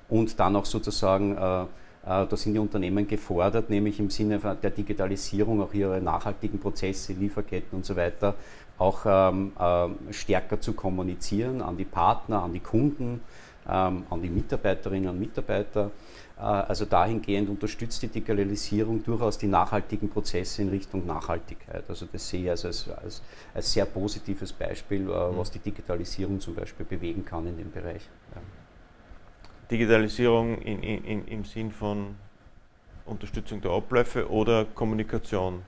und 0.09 0.39
dann 0.39 0.57
auch 0.57 0.65
sozusagen, 0.65 1.37
äh, 1.37 1.67
da 2.07 2.37
sind 2.37 2.55
die 2.55 2.61
Unternehmen 2.61 3.09
gefordert, 3.09 3.69
nämlich 3.69 3.99
im 3.99 4.11
Sinne 4.11 4.39
der 4.63 4.71
Digitalisierung 4.71 5.61
auch 5.61 5.75
ihre 5.75 6.01
nachhaltigen 6.01 6.61
Prozesse, 6.61 7.13
Lieferketten 7.15 7.77
und 7.77 7.85
so 7.85 7.97
weiter 7.97 8.37
auch 8.79 9.01
ähm, 9.07 9.53
äh, 9.59 10.13
stärker 10.13 10.61
zu 10.61 10.75
kommunizieren 10.75 11.63
an 11.63 11.77
die 11.77 11.85
Partner, 11.85 12.43
an 12.43 12.53
die 12.53 12.61
Kunden, 12.61 13.21
ähm, 13.69 14.05
an 14.11 14.23
die 14.23 14.29
Mitarbeiterinnen 14.29 15.09
und 15.11 15.19
Mitarbeiter. 15.19 15.91
Äh, 16.39 16.43
also 16.43 16.85
dahingehend 16.85 17.49
unterstützt 17.49 18.03
die 18.03 18.09
Digitalisierung 18.09 19.03
durchaus 19.03 19.39
die 19.39 19.47
nachhaltigen 19.47 20.11
Prozesse 20.11 20.63
in 20.63 20.69
Richtung 20.69 21.07
Nachhaltigkeit. 21.07 21.85
Also 21.89 22.07
das 22.13 22.29
sehe 22.29 22.43
ich 22.43 22.51
als, 22.51 22.65
als, 22.65 22.89
als, 22.91 23.23
als 23.55 23.73
sehr 23.73 23.87
positives 23.87 24.53
Beispiel, 24.53 25.03
äh, 25.03 25.05
mhm. 25.05 25.39
was 25.39 25.51
die 25.51 25.61
Digitalisierung 25.61 26.39
zum 26.41 26.55
Beispiel 26.55 26.85
bewegen 26.85 27.25
kann 27.25 27.47
in 27.47 27.57
dem 27.57 27.71
Bereich. 27.71 28.03
Ja. 28.35 28.41
Digitalisierung 29.71 30.59
in, 30.63 30.83
in, 30.83 31.27
im 31.27 31.45
Sinn 31.45 31.71
von 31.71 32.15
Unterstützung 33.05 33.61
der 33.61 33.73
Abläufe 33.73 34.31
oder 34.31 34.65
Kommunikation? 34.65 35.63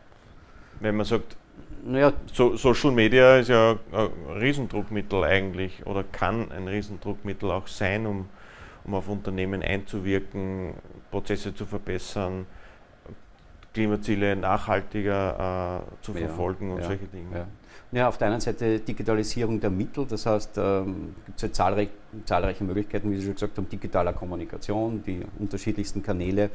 Wenn 0.80 0.96
man 0.96 1.06
sagt, 1.06 1.36
naja, 1.84 2.12
so, 2.32 2.56
Social 2.56 2.92
Media 2.92 3.38
ist 3.38 3.48
ja 3.48 3.76
ein 3.92 4.36
Riesendruckmittel 4.38 5.24
eigentlich 5.24 5.86
oder 5.86 6.04
kann 6.04 6.50
ein 6.52 6.68
Riesendruckmittel 6.68 7.50
auch 7.50 7.66
sein, 7.66 8.06
um 8.06 8.28
um 8.88 8.94
auf 8.94 9.08
Unternehmen 9.08 9.62
einzuwirken, 9.62 10.72
Prozesse 11.10 11.54
zu 11.54 11.66
verbessern, 11.66 12.46
Klimaziele 13.74 14.34
nachhaltiger 14.34 15.82
äh, 15.82 16.04
zu 16.04 16.14
verfolgen 16.14 16.68
ja, 16.68 16.74
und 16.74 16.80
ja, 16.80 16.86
solche 16.86 17.06
Dinge. 17.06 17.36
Ja. 17.36 17.46
Ja. 17.92 18.08
auf 18.08 18.18
der 18.18 18.28
einen 18.28 18.40
Seite 18.40 18.80
Digitalisierung 18.80 19.60
der 19.60 19.70
Mittel, 19.70 20.06
das 20.06 20.26
heißt, 20.26 20.52
ähm, 20.56 21.14
gibt 21.26 21.42
es 21.42 21.52
zahlreich, 21.52 21.88
zahlreiche 22.24 22.64
Möglichkeiten, 22.64 23.10
wie 23.10 23.16
Sie 23.16 23.24
schon 23.24 23.34
gesagt 23.34 23.56
haben, 23.56 23.68
digitaler 23.68 24.12
Kommunikation, 24.12 25.02
die 25.04 25.22
unterschiedlichsten 25.38 26.02
Kanäle 26.02 26.50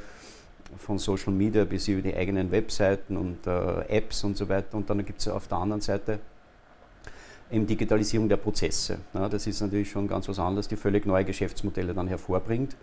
von 0.78 0.98
Social 0.98 1.34
Media 1.34 1.66
bis 1.66 1.88
über 1.88 2.02
die 2.02 2.16
eigenen 2.16 2.52
Webseiten 2.52 3.18
und 3.18 3.46
äh, 3.48 3.98
Apps 3.98 4.24
und 4.24 4.38
so 4.38 4.48
weiter. 4.50 4.78
Und 4.78 4.90
dann 4.90 5.06
gibt 5.06 5.20
es 5.20 5.28
auf 5.28 5.48
der 5.48 5.58
anderen 5.58 5.82
Seite 5.82 6.20
eben 7.52 7.68
Digitalisierung 7.68 8.28
der 8.28 8.38
Prozesse. 8.38 8.98
Ja, 9.14 9.30
das 9.30 9.46
ist 9.48 9.62
natürlich 9.62 9.92
schon 9.92 10.08
ganz 10.08 10.28
was 10.28 10.40
anderes, 10.40 10.68
die 10.68 10.76
völlig 10.76 11.06
neue 11.06 11.26
Geschäftsmodelle 11.26 11.94
dann 11.94 12.08
hervorbringt. 12.08 12.76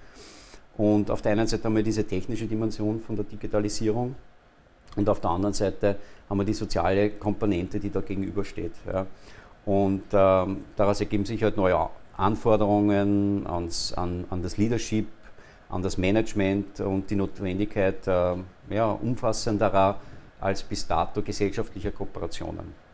Und 0.77 1.11
auf 1.11 1.23
der 1.23 1.33
einen 1.33 1.47
Seite 1.47 1.65
haben 1.65 1.77
wir 1.77 1.83
diese 1.83 2.05
technische 2.05 2.47
Dimension 2.47 3.01
von 3.01 3.17
der 3.17 3.25
Digitalisierung 3.25 4.15
und 4.97 5.09
auf 5.09 5.21
der 5.21 5.31
anderen 5.31 5.55
Seite 5.55 5.97
haben 6.29 6.39
wir 6.39 6.45
die 6.45 6.55
soziale 6.55 7.11
Komponente, 7.11 7.81
die 7.81 7.91
da 7.91 8.01
gegenübersteht. 8.01 8.73
Ja. 8.87 9.07
Und 9.67 10.05
ähm, 10.13 10.65
daraus 10.77 11.01
ergeben 11.01 11.25
sich 11.25 11.43
halt 11.43 11.57
neue 11.57 11.89
Anforderungen 12.17 13.47
ans, 13.47 13.93
an, 13.93 14.25
an 14.31 14.43
das 14.43 14.57
Leadership, 14.57 15.07
an 15.69 15.83
das 15.83 15.99
Management 15.99 16.81
und 16.81 17.11
die 17.11 17.17
Notwendigkeit 17.17 18.07
äh, 18.07 18.37
ja, 18.71 18.91
umfassenderer 18.91 19.97
als 20.41 20.63
bis 20.63 20.87
dato 20.87 21.23
gesellschaftlicher 21.23 21.91
Kooperationen 21.91 22.91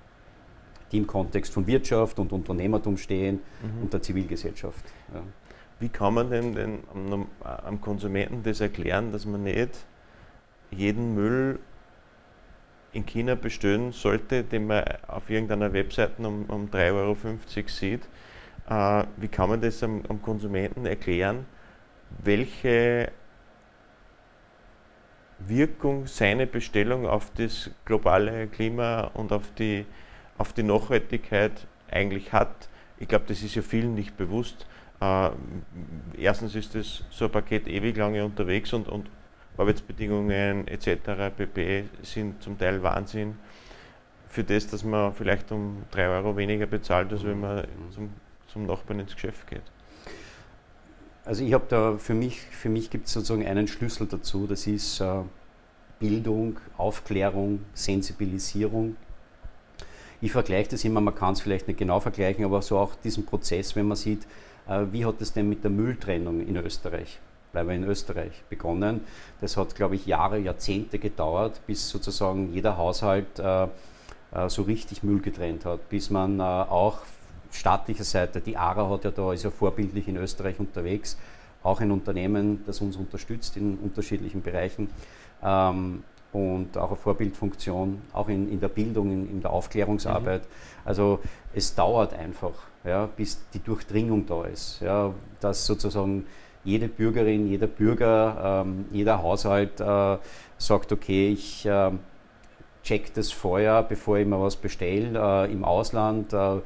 die 0.93 0.99
im 0.99 1.07
Kontext 1.07 1.53
von 1.53 1.67
Wirtschaft 1.67 2.19
und 2.19 2.33
Unternehmertum 2.33 2.97
stehen 2.97 3.41
mhm. 3.63 3.83
und 3.83 3.93
der 3.93 4.03
Zivilgesellschaft. 4.03 4.85
Ja. 5.13 5.23
Wie 5.79 5.89
kann 5.89 6.15
man 6.15 6.31
denn, 6.31 6.55
denn 6.55 6.79
am, 6.95 7.27
am, 7.43 7.81
Konsumenten 7.81 8.43
das 8.43 8.61
erklären, 8.61 9.13
dass 9.13 9.27
man 9.27 9.43
nicht 9.43 9.71
jeden 10.71 11.15
Müll 11.15 11.59
in 12.97 13.07
China 13.07 13.35
bestellen 13.35 13.93
sollte, 13.93 14.43
den 14.43 14.67
man 14.67 14.85
auf 15.07 15.29
irgendeiner 15.31 15.73
Webseite 15.73 16.27
um, 16.27 16.45
um 16.47 16.69
3,50 16.71 16.93
Euro 16.95 17.17
sieht? 17.69 18.03
Äh, 18.69 19.05
wie 19.17 19.29
kann 19.29 19.51
man 19.51 19.61
das 19.61 19.83
am, 19.83 20.03
am 20.09 20.21
Konsumenten 20.23 20.87
erklären, 20.87 21.47
welche 22.25 23.11
Wirkung 25.39 26.07
seine 26.07 26.47
Bestellung 26.47 27.07
auf 27.07 27.31
das 27.37 27.71
globale 27.85 28.47
Klima 28.47 29.11
und 29.15 29.33
auf 29.33 29.53
die 29.59 29.85
auf 30.39 30.53
die 30.53 30.63
Nachhaltigkeit 30.63 31.67
eigentlich 31.91 32.33
hat. 32.33 32.69
Ich 32.99 33.09
glaube, 33.09 33.25
das 33.29 33.43
ist 33.43 33.55
ja 33.55 33.63
vielen 33.63 33.95
nicht 33.95 34.17
bewusst. 34.17 34.67
Äh, 35.01 35.31
erstens 36.19 36.55
ist 36.55 36.75
das 36.75 37.05
so 37.11 37.27
ein 37.27 37.31
Paket 37.31 37.69
ewig 37.69 37.97
lange 37.97 38.25
unterwegs 38.25 38.73
und, 38.73 38.89
und 38.89 39.09
Arbeitsbedingungen 39.57 40.69
etc. 40.69 41.35
pp. 41.37 41.85
sind 42.03 42.43
zum 42.43 42.59
Teil 42.59 42.83
Wahnsinn. 42.83 43.37
Für 44.29 44.45
das, 44.45 44.67
dass 44.67 44.85
man 44.85 45.15
vielleicht 45.15 45.51
um 45.53 45.85
3 45.93 46.09
Euro 46.09 46.37
weniger 46.37 46.67
bezahlt, 46.67 47.13
als 47.13 47.25
wenn 47.25 47.41
man 47.41 47.67
zum, 47.91 48.11
zum 48.49 48.67
Nachbarn 48.67 49.01
ins 49.01 49.15
Geschäft 49.15 49.47
geht. 49.47 49.63
Also 51.25 51.43
ich 51.43 51.53
habe 51.55 51.65
da 51.69 51.97
für 51.97 52.15
mich, 52.15 52.41
für 52.41 52.69
mich 52.69 52.91
gibt 52.91 53.07
es 53.07 53.13
sozusagen 53.13 53.47
einen 53.47 53.67
Schlüssel 53.67 54.07
dazu, 54.07 54.47
das 54.47 54.67
ist 54.67 55.01
äh, 55.01 55.23
Bildung, 55.99 56.59
Aufklärung, 56.77 57.65
Sensibilisierung 57.73 58.97
ich 60.21 60.33
vergleiche 60.33 60.71
das 60.71 60.85
immer, 60.85 61.01
man 61.01 61.15
kann 61.15 61.35
es 61.35 61.41
vielleicht 61.41 61.69
nicht 61.69 61.79
genau 61.79 62.01
vergleichen, 62.01 62.45
aber 62.45 62.63
so 62.63 62.79
auch 62.79 62.95
diesen 62.95 63.27
Prozess, 63.27 63.77
wenn 63.77 63.87
man 63.87 63.97
sieht, 63.97 64.27
äh, 64.69 64.85
wie 64.91 65.05
hat 65.05 65.21
es 65.21 65.33
denn 65.33 65.49
mit 65.49 65.63
der 65.63 65.71
Mülltrennung 65.71 66.41
in 66.41 66.57
Österreich, 66.57 67.21
bleiben 67.57 67.69
wir 67.71 67.77
in 67.77 67.85
Österreich, 67.85 68.43
begonnen. 68.51 69.01
Das 69.41 69.57
hat, 69.57 69.75
glaube 69.75 69.95
ich, 69.95 70.05
Jahre, 70.05 70.39
Jahrzehnte 70.39 70.99
gedauert, 70.99 71.63
bis 71.67 71.89
sozusagen 71.89 72.53
jeder 72.53 72.77
Haushalt 72.77 73.39
äh, 73.39 73.65
äh, 73.65 74.49
so 74.49 74.63
richtig 74.63 75.03
Müll 75.03 75.21
getrennt 75.21 75.65
hat, 75.65 75.89
bis 75.89 76.11
man 76.11 76.39
auch 76.39 76.99
staatlicher 77.51 78.05
Seite, 78.05 78.43
die 78.43 78.59
ARA 78.59 78.91
hat 78.91 79.05
ja 79.05 79.11
da, 79.11 79.33
ist 79.33 79.45
ja 79.45 79.51
vorbildlich 79.51 80.07
in 80.07 80.19
Österreich 80.19 80.61
unterwegs, 80.61 81.17
auch 81.63 81.81
ein 81.81 81.91
Unternehmen, 81.91 82.63
das 82.67 82.83
uns 82.83 82.97
unterstützt 82.97 83.57
in 83.57 83.79
unterschiedlichen 83.79 84.43
Bereichen. 84.43 84.91
Ähm, 85.43 86.03
und 86.33 86.77
auch 86.77 86.89
eine 86.89 86.97
Vorbildfunktion, 86.97 88.03
auch 88.13 88.29
in, 88.29 88.53
in 88.53 88.61
der 88.61 88.69
Bildung, 88.69 89.11
in, 89.11 89.31
in 89.31 89.41
der 89.41 89.51
Aufklärungsarbeit. 89.51 90.43
Mhm. 90.43 90.47
Also 90.85 91.21
es 91.55 91.75
dauert 91.75 92.13
einfach, 92.13 92.53
ja, 92.85 93.07
bis 93.07 93.41
die 93.55 93.61
Durchdringung 93.61 94.27
da 94.27 94.45
ist, 94.45 94.81
ja, 94.83 95.15
dass 95.41 95.65
sozusagen 95.65 96.27
jede 96.67 96.89
Bürgerin, 96.89 97.49
jeder 97.49 97.67
Bürger, 97.67 98.65
ähm, 98.67 98.85
jeder 98.91 99.23
Haushalt 99.23 99.81
äh, 99.81 100.19
sagt, 100.59 100.93
okay, 100.93 101.31
ich 101.31 101.65
äh, 101.65 101.93
check 102.83 103.15
das 103.15 103.33
vorher, 103.33 103.83
bevor 103.83 104.19
ich 104.19 104.27
mir 104.27 104.41
was 104.41 104.57
bestelle 104.57 105.47
äh, 105.47 105.53
im 105.53 105.65
Ausland. 105.65 106.33
Äh, 106.35 106.61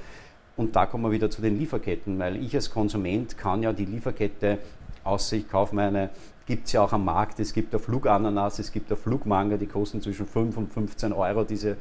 und 0.57 0.75
da 0.75 0.87
kommen 0.87 1.05
wir 1.05 1.13
wieder 1.13 1.31
zu 1.31 1.41
den 1.41 1.59
Lieferketten, 1.59 2.19
weil 2.19 2.43
ich 2.43 2.55
als 2.55 2.71
Konsument 2.71 3.39
kann 3.39 3.63
ja 3.63 3.73
die 3.73 3.85
Lieferkette, 3.85 4.59
außer 5.05 5.37
ich 5.37 5.49
kaufe 5.49 5.75
meine 5.75 6.11
gibt 6.51 6.67
es 6.67 6.73
ja 6.73 6.83
auch 6.83 6.93
am 6.93 7.05
Markt. 7.05 7.39
Es 7.39 7.53
gibt 7.53 7.73
der 7.73 7.79
Flugananas, 7.79 8.59
es 8.59 8.73
gibt 8.73 8.91
der 8.91 8.97
Flugmanga, 8.97 9.57
die 9.57 9.69
kosten 9.69 10.03
zwischen 10.03 10.27
5 10.27 10.57
und 10.57 10.73
15 10.73 11.13
Euro 11.13 11.45
diese, 11.45 11.77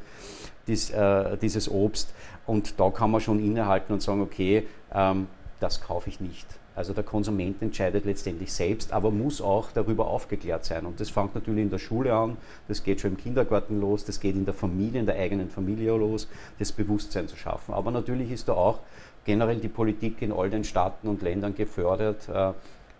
dies, 0.68 0.90
äh, 0.90 1.36
dieses 1.38 1.68
Obst. 1.68 2.14
Und 2.46 2.78
da 2.78 2.88
kann 2.90 3.10
man 3.10 3.20
schon 3.20 3.40
innehalten 3.44 3.92
und 3.92 4.00
sagen, 4.00 4.20
okay, 4.20 4.68
ähm, 4.94 5.26
das 5.58 5.80
kaufe 5.80 6.08
ich 6.08 6.20
nicht. 6.20 6.46
Also 6.76 6.92
der 6.92 7.04
Konsument 7.04 7.60
entscheidet 7.62 8.04
letztendlich 8.04 8.52
selbst, 8.52 8.92
aber 8.92 9.10
muss 9.10 9.40
auch 9.40 9.72
darüber 9.72 10.06
aufgeklärt 10.06 10.64
sein. 10.64 10.86
Und 10.86 11.00
das 11.00 11.10
fängt 11.10 11.34
natürlich 11.34 11.62
in 11.62 11.70
der 11.70 11.78
Schule 11.78 12.14
an, 12.14 12.36
das 12.68 12.84
geht 12.84 13.00
schon 13.00 13.12
im 13.12 13.16
Kindergarten 13.16 13.80
los, 13.80 14.04
das 14.04 14.20
geht 14.20 14.36
in 14.36 14.44
der 14.44 14.54
Familie, 14.54 15.00
in 15.00 15.06
der 15.06 15.16
eigenen 15.16 15.50
Familie 15.50 15.96
los, 15.96 16.28
das 16.58 16.70
Bewusstsein 16.70 17.26
zu 17.26 17.36
schaffen. 17.36 17.74
Aber 17.74 17.90
natürlich 17.90 18.30
ist 18.30 18.48
da 18.48 18.52
auch 18.52 18.78
generell 19.24 19.56
die 19.56 19.68
Politik 19.68 20.22
in 20.22 20.32
all 20.32 20.48
den 20.48 20.64
Staaten 20.64 21.08
und 21.08 21.22
Ländern 21.22 21.54
gefördert, 21.54 22.28
äh, 22.28 22.50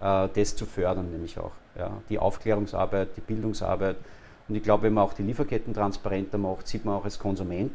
äh, 0.00 0.28
das 0.34 0.56
zu 0.56 0.66
fördern, 0.66 1.10
nämlich 1.10 1.38
auch. 1.38 1.52
Die 2.10 2.18
Aufklärungsarbeit, 2.18 3.16
die 3.16 3.20
Bildungsarbeit. 3.20 3.96
Und 4.48 4.56
ich 4.56 4.62
glaube, 4.62 4.82
wenn 4.82 4.92
man 4.92 5.04
auch 5.04 5.14
die 5.14 5.22
Lieferketten 5.22 5.72
transparenter 5.72 6.36
macht, 6.36 6.66
sieht 6.66 6.84
man 6.84 6.96
auch 6.96 7.04
als 7.04 7.18
Konsument, 7.18 7.72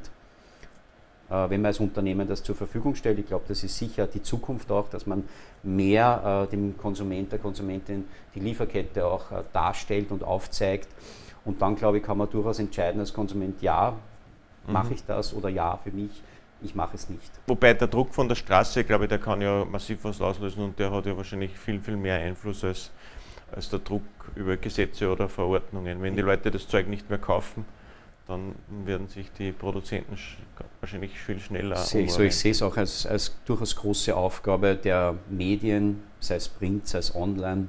wenn 1.29 1.62
man 1.62 1.65
als 1.65 1.79
Unternehmen 1.79 2.27
das 2.27 2.44
zur 2.44 2.55
Verfügung 2.55 2.96
stellt, 2.96 3.17
ich 3.17 3.27
glaube, 3.27 3.46
das 3.48 3.63
ist 3.63 3.77
sicher 3.77 4.05
die 4.08 4.22
Zukunft 4.22 4.72
auch, 4.72 4.89
dass 4.89 5.08
man 5.08 5.24
mehr 5.63 6.46
äh, 6.46 6.51
dem 6.51 6.77
Konsument, 6.77 7.32
der 7.32 7.39
Konsumentin 7.39 8.05
die 8.36 8.39
Lieferkette 8.39 9.05
auch 9.05 9.32
äh, 9.32 9.44
darstellt 9.51 10.12
und 10.12 10.24
aufzeigt. 10.24 10.88
Und 11.44 11.62
dann, 11.62 11.75
glaube 11.75 11.98
ich, 11.98 12.03
kann 12.03 12.17
man 12.17 12.29
durchaus 12.29 12.60
entscheiden 12.60 13.00
als 13.00 13.13
Konsument, 13.13 13.62
ja, 13.62 13.94
mache 14.67 14.88
mhm. 14.88 14.94
ich 14.94 15.05
das 15.05 15.34
oder 15.34 15.50
ja, 15.50 15.77
für 15.84 15.91
mich 15.91 16.22
ich 16.62 16.75
mache 16.75 16.96
es 16.96 17.10
nicht. 17.10 17.32
Wobei 17.48 17.74
der 17.74 17.88
Druck 17.88 18.13
von 18.13 18.27
der 18.27 18.36
Straße, 18.36 18.84
glaube 18.84 19.05
ich, 19.05 19.10
der 19.10 19.20
kann 19.20 19.41
ja 19.41 19.65
massiv 19.65 20.03
was 20.03 20.20
auslösen 20.22 20.63
und 20.63 20.79
der 20.79 20.91
hat 20.91 21.05
ja 21.05 21.15
wahrscheinlich 21.15 21.58
viel, 21.58 21.79
viel 21.79 21.98
mehr 21.98 22.17
Einfluss 22.17 22.63
als, 22.63 22.91
als 23.51 23.70
der 23.70 23.79
Druck 23.79 24.03
über 24.36 24.58
Gesetze 24.58 25.12
oder 25.12 25.29
Verordnungen. 25.29 26.01
Wenn 26.01 26.15
die 26.15 26.22
Leute 26.22 26.51
das 26.51 26.67
Zeug 26.67 26.88
nicht 26.88 27.10
mehr 27.10 27.20
kaufen, 27.20 27.65
dann 28.27 28.55
werden 28.86 29.08
sich 29.08 29.32
die 29.38 29.51
Produzenten 29.51 30.17
wahrscheinlich 30.79 31.17
viel 31.17 31.39
schneller. 31.39 31.75
Sehe 31.77 32.05
ich, 32.05 32.13
so, 32.13 32.24
ich 32.24 32.36
sehe 32.36 32.51
es 32.51 32.62
auch 32.62 32.75
als, 32.75 33.05
als 33.05 33.36
durchaus 33.46 33.75
große 33.75 34.15
Aufgabe 34.15 34.75
der 34.75 35.15
Medien, 35.29 36.01
sei 36.20 36.36
es 36.36 36.48
Print, 36.48 36.88
sei 36.88 37.00
es 37.00 37.13
online, 37.13 37.67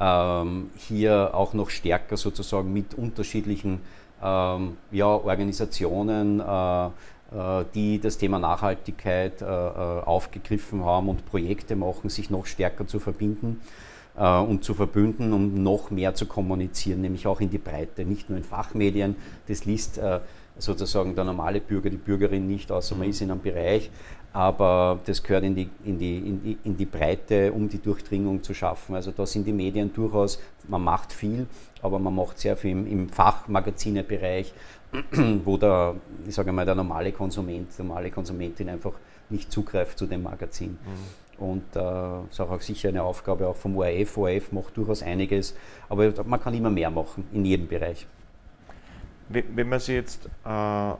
ähm, 0.00 0.70
hier 0.76 1.34
auch 1.34 1.52
noch 1.52 1.70
stärker 1.70 2.16
sozusagen 2.16 2.72
mit 2.72 2.94
unterschiedlichen 2.94 3.80
ähm, 4.22 4.76
ja, 4.90 5.06
Organisationen, 5.06 6.40
äh, 6.40 6.86
äh, 6.86 7.64
die 7.74 8.00
das 8.00 8.16
Thema 8.16 8.38
Nachhaltigkeit 8.38 9.42
äh, 9.42 9.44
äh, 9.44 9.48
aufgegriffen 9.48 10.84
haben 10.84 11.08
und 11.10 11.26
Projekte 11.26 11.76
machen, 11.76 12.08
sich 12.08 12.30
noch 12.30 12.46
stärker 12.46 12.86
zu 12.86 12.98
verbinden 12.98 13.60
und 14.18 14.64
zu 14.64 14.74
verbünden, 14.74 15.32
um 15.32 15.62
noch 15.62 15.90
mehr 15.90 16.14
zu 16.14 16.26
kommunizieren, 16.26 17.00
nämlich 17.00 17.26
auch 17.26 17.40
in 17.40 17.50
die 17.50 17.58
Breite, 17.58 18.04
nicht 18.04 18.28
nur 18.28 18.38
in 18.38 18.44
Fachmedien. 18.44 19.16
Das 19.46 19.64
liest 19.64 19.98
äh, 19.98 20.20
sozusagen 20.58 21.14
der 21.14 21.24
normale 21.24 21.60
Bürger, 21.60 21.90
die 21.90 21.96
Bürgerin 21.96 22.46
nicht, 22.46 22.70
außer 22.72 22.96
man 22.96 23.08
ist 23.08 23.20
in 23.20 23.30
einem 23.30 23.40
Bereich, 23.40 23.90
aber 24.32 24.98
das 25.06 25.22
gehört 25.22 25.44
in 25.44 25.54
die, 25.54 25.70
in, 25.84 25.98
die, 25.98 26.18
in, 26.18 26.42
die, 26.42 26.58
in 26.64 26.76
die 26.76 26.86
Breite, 26.86 27.52
um 27.52 27.68
die 27.68 27.80
Durchdringung 27.80 28.42
zu 28.42 28.54
schaffen. 28.54 28.94
Also 28.94 29.12
da 29.12 29.24
sind 29.24 29.46
die 29.46 29.52
Medien 29.52 29.92
durchaus, 29.92 30.40
man 30.66 30.82
macht 30.82 31.12
viel, 31.12 31.46
aber 31.80 31.98
man 31.98 32.14
macht 32.14 32.38
sehr 32.38 32.56
viel 32.56 32.72
im, 32.72 32.86
im 32.86 33.08
Fachmagazinebereich, 33.08 34.52
wo 35.44 35.56
der, 35.56 35.94
ich 36.26 36.34
sage 36.34 36.52
mal, 36.52 36.66
der 36.66 36.74
normale 36.74 37.12
Konsument, 37.12 37.78
normale 37.78 38.10
Konsumentin 38.10 38.68
einfach 38.68 38.92
nicht 39.30 39.52
zugreift 39.52 39.98
zu 39.98 40.06
dem 40.06 40.22
Magazin. 40.22 40.70
Mhm. 40.70 41.27
Und 41.38 41.76
äh, 41.76 42.20
ist 42.30 42.40
auch 42.40 42.60
sicher 42.60 42.88
eine 42.88 43.02
Aufgabe 43.02 43.46
auch 43.46 43.56
vom 43.56 43.76
ORF. 43.76 44.16
ORF 44.16 44.52
macht 44.52 44.76
durchaus 44.76 45.02
einiges, 45.02 45.56
aber 45.88 46.12
man 46.24 46.40
kann 46.40 46.54
immer 46.54 46.70
mehr 46.70 46.90
machen 46.90 47.28
in 47.32 47.44
jedem 47.44 47.68
Bereich. 47.68 48.06
Wenn 49.28 49.68
man 49.68 49.78
sich 49.78 49.94
jetzt 49.94 50.26
äh, 50.44 50.92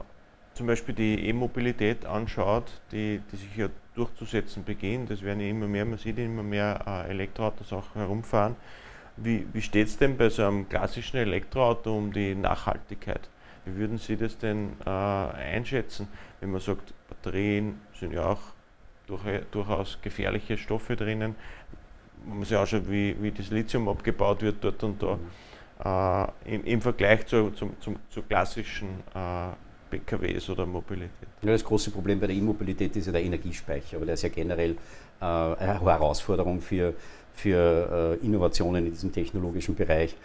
zum 0.53 0.67
Beispiel 0.67 0.93
die 0.93 1.27
E-Mobilität 1.27 2.05
anschaut, 2.05 2.81
die, 2.91 3.21
die 3.31 3.35
sich 3.35 3.57
ja 3.57 3.69
durchzusetzen 3.95 4.63
beginnt, 4.63 5.09
das 5.09 5.21
werden 5.23 5.39
ja 5.39 5.47
immer 5.47 5.67
mehr, 5.67 5.83
man 5.83 5.97
sieht 5.97 6.19
immer 6.19 6.43
mehr 6.43 6.79
äh, 6.85 7.09
Elektroautos 7.09 7.73
auch 7.73 7.95
herumfahren. 7.95 8.55
Wie, 9.17 9.45
wie 9.51 9.61
steht 9.61 9.87
es 9.87 9.97
denn 9.97 10.15
bei 10.15 10.29
so 10.29 10.45
einem 10.45 10.69
klassischen 10.69 11.17
Elektroauto 11.17 11.97
um 11.97 12.13
die 12.13 12.35
Nachhaltigkeit? 12.35 13.29
Wie 13.65 13.75
würden 13.75 13.97
Sie 13.97 14.15
das 14.15 14.37
denn 14.37 14.73
äh, 14.85 14.89
einschätzen, 14.89 16.07
wenn 16.39 16.51
man 16.51 16.61
sagt, 16.61 16.93
Batterien 17.09 17.81
sind 17.99 18.13
ja 18.13 18.25
auch 18.25 18.39
durch, 19.09 19.21
durchaus 19.51 19.97
gefährliche 20.01 20.57
Stoffe 20.57 20.95
drinnen. 20.95 21.35
Man 22.25 22.39
muss 22.39 22.49
ja 22.49 22.61
auch 22.61 22.67
schauen, 22.67 22.89
wie, 22.89 23.15
wie 23.21 23.31
das 23.31 23.49
Lithium 23.49 23.89
abgebaut 23.89 24.41
wird 24.41 24.57
dort 24.61 24.83
und 24.83 25.01
da. 25.01 25.17
Äh, 26.45 26.55
im, 26.55 26.65
im, 26.65 26.81
Vergleich 26.81 27.25
zu, 27.25 27.51
zum, 27.51 27.79
zum, 27.79 27.95
zu 28.09 28.21
klassischen 28.23 28.89
äh, 29.15 29.49
PKWs 29.89 30.49
oder 30.49 30.65
Mobilität. 30.65 31.09
Ja, 31.41 31.51
das 31.51 31.63
große 31.63 31.91
Problem 31.91 32.19
bei 32.19 32.27
der 32.27 32.35
E-Mobilität 32.35 32.95
ist 32.95 33.05
ja 33.05 33.13
der 33.13 33.23
Energiespeicher, 33.23 33.95
aber 33.97 34.05
der 34.05 34.15
ist 34.15 34.23
ja 34.23 34.29
generell 34.29 34.71
äh, 35.21 35.25
eine 35.25 35.79
Herausforderung 35.81 36.59
für, 36.59 36.93
für 37.33 38.17
äh, 38.21 38.25
Innovationen 38.25 38.85
in 38.87 38.91
diesem 38.91 39.13
technologischen 39.13 39.73
Bereich. 39.75 40.15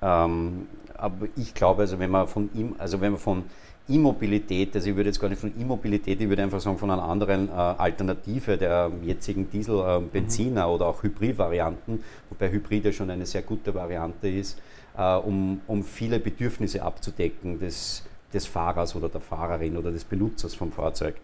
Ähm, 0.00 0.68
aber 0.96 1.28
ich 1.36 1.52
glaube, 1.52 1.82
also 1.82 1.98
wenn 1.98 2.10
man 2.10 2.26
von 2.26 2.48
ihm, 2.54 2.74
also 2.78 3.00
wenn 3.00 3.12
man 3.12 3.20
von 3.20 3.44
E-Mobilität, 3.88 4.74
also 4.74 4.88
ich 4.88 4.96
würde 4.96 5.10
jetzt 5.10 5.20
gar 5.20 5.28
nicht 5.28 5.40
von 5.40 5.52
E-Mobilität, 5.60 6.20
ich 6.20 6.28
würde 6.28 6.42
einfach 6.42 6.60
sagen 6.60 6.78
von 6.78 6.90
einer 6.90 7.02
anderen 7.02 7.48
äh, 7.48 7.52
Alternative 7.52 8.56
der 8.56 8.90
jetzigen 9.02 9.50
Diesel-Benziner 9.50 10.62
äh, 10.62 10.66
mhm. 10.66 10.72
oder 10.72 10.86
auch 10.86 11.02
Hybrid-Varianten, 11.02 12.02
wobei 12.30 12.50
Hybrid 12.50 12.86
ja 12.86 12.92
schon 12.92 13.10
eine 13.10 13.26
sehr 13.26 13.42
gute 13.42 13.74
Variante 13.74 14.28
ist, 14.28 14.58
äh, 14.96 15.16
um, 15.16 15.60
um 15.66 15.84
viele 15.84 16.18
Bedürfnisse 16.18 16.82
abzudecken 16.82 17.58
des, 17.58 18.04
des 18.32 18.46
Fahrers 18.46 18.96
oder 18.96 19.10
der 19.10 19.20
Fahrerin 19.20 19.76
oder 19.76 19.92
des 19.92 20.04
Benutzers 20.04 20.54
vom 20.54 20.72
Fahrzeug. 20.72 21.16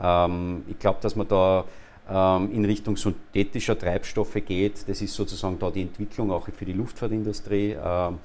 Ähm, 0.00 0.62
ich 0.68 0.78
glaube, 0.78 0.98
dass 1.02 1.16
man 1.16 1.26
da 1.26 1.64
ähm, 2.08 2.52
in 2.52 2.64
Richtung 2.64 2.96
synthetischer 2.96 3.78
Treibstoffe 3.78 4.38
geht. 4.46 4.88
Das 4.88 5.02
ist 5.02 5.14
sozusagen 5.14 5.58
da 5.58 5.70
die 5.70 5.82
Entwicklung 5.82 6.30
auch 6.30 6.48
für 6.56 6.64
die 6.64 6.72
Luftfahrtindustrie. 6.72 7.76
Ähm, 7.82 8.14
äh, 8.14 8.16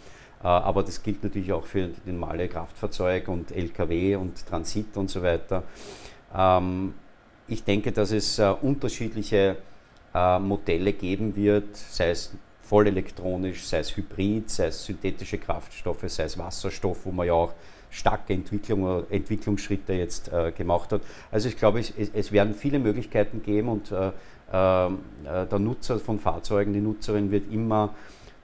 aber 0.41 0.83
das 0.83 1.01
gilt 1.01 1.23
natürlich 1.23 1.51
auch 1.51 1.65
für 1.65 1.87
die 1.87 2.11
normale 2.11 2.47
Kraftfahrzeug 2.47 3.27
und 3.27 3.51
Lkw 3.51 4.15
und 4.15 4.45
Transit 4.45 4.95
und 4.97 5.09
so 5.09 5.23
weiter. 5.23 5.63
Ähm, 6.35 6.93
ich 7.47 7.63
denke, 7.63 7.91
dass 7.91 8.11
es 8.11 8.39
äh, 8.39 8.53
unterschiedliche 8.61 9.57
äh, 10.13 10.39
Modelle 10.39 10.93
geben 10.93 11.35
wird, 11.35 11.75
sei 11.75 12.09
es 12.11 12.31
voll 12.61 12.87
elektronisch, 12.87 13.65
sei 13.65 13.79
es 13.79 13.95
Hybrid, 13.95 14.49
sei 14.49 14.67
es 14.67 14.85
synthetische 14.85 15.37
Kraftstoffe, 15.37 16.03
sei 16.07 16.23
es 16.23 16.37
Wasserstoff, 16.37 17.05
wo 17.05 17.11
man 17.11 17.27
ja 17.27 17.33
auch 17.33 17.53
starke 17.91 18.33
Entwicklung, 18.33 19.03
Entwicklungsschritte 19.09 19.93
jetzt 19.93 20.31
äh, 20.33 20.51
gemacht 20.51 20.91
hat. 20.91 21.01
Also 21.31 21.47
ich 21.47 21.57
glaube, 21.57 21.79
es, 21.79 21.93
es, 21.95 22.31
werden 22.31 22.55
viele 22.55 22.79
Möglichkeiten 22.79 23.41
geben 23.43 23.69
und 23.69 23.91
äh, 23.91 24.07
äh, 24.07 24.11
der 24.51 25.59
Nutzer 25.59 25.99
von 25.99 26.19
Fahrzeugen, 26.19 26.73
die 26.73 26.81
Nutzerin 26.81 27.31
wird 27.31 27.51
immer 27.51 27.93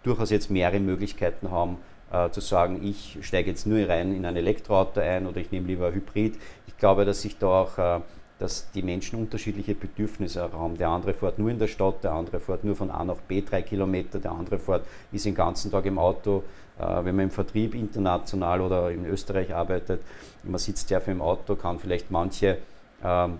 durchaus 0.03 0.29
jetzt 0.29 0.49
mehrere 0.49 0.79
Möglichkeiten 0.79 1.51
haben, 1.51 1.77
äh, 2.11 2.29
zu 2.29 2.41
sagen, 2.41 2.81
ich 2.83 3.17
steige 3.21 3.49
jetzt 3.49 3.65
nur 3.65 3.87
rein 3.87 4.15
in 4.15 4.25
ein 4.25 4.35
Elektroauto 4.35 4.99
ein 4.99 5.27
oder 5.27 5.37
ich 5.37 5.51
nehme 5.51 5.67
lieber 5.67 5.93
Hybrid. 5.93 6.37
Ich 6.67 6.77
glaube, 6.77 7.05
dass 7.05 7.21
sich 7.21 7.37
da 7.37 7.47
auch 7.47 7.77
äh, 7.77 7.99
dass 8.41 8.71
die 8.71 8.81
Menschen 8.81 9.19
unterschiedliche 9.19 9.75
Bedürfnisse 9.75 10.41
haben. 10.41 10.75
Der 10.75 10.89
eine 10.89 11.13
fährt 11.13 11.37
nur 11.37 11.51
in 11.51 11.59
der 11.59 11.67
Stadt, 11.67 12.03
der 12.03 12.13
andere 12.13 12.39
fährt 12.39 12.63
nur 12.63 12.75
von 12.75 12.89
A 12.89 13.03
nach 13.03 13.17
B 13.27 13.41
drei 13.41 13.61
Kilometer, 13.61 14.17
der 14.19 14.31
andere 14.31 14.57
fährt, 14.57 14.83
ist 15.11 15.25
den 15.25 15.35
ganzen 15.35 15.69
Tag 15.69 15.85
im 15.85 15.99
Auto. 15.99 16.43
Äh, 16.79 17.05
wenn 17.05 17.15
man 17.15 17.25
im 17.25 17.31
Vertrieb 17.31 17.75
international 17.75 18.61
oder 18.61 18.89
in 18.89 19.05
Österreich 19.05 19.53
arbeitet, 19.53 20.01
man 20.43 20.57
sitzt 20.57 20.87
sehr 20.87 21.01
viel 21.01 21.13
im 21.13 21.21
Auto, 21.21 21.55
kann 21.55 21.77
vielleicht 21.77 22.09
manche 22.09 22.57
ähm, 23.03 23.39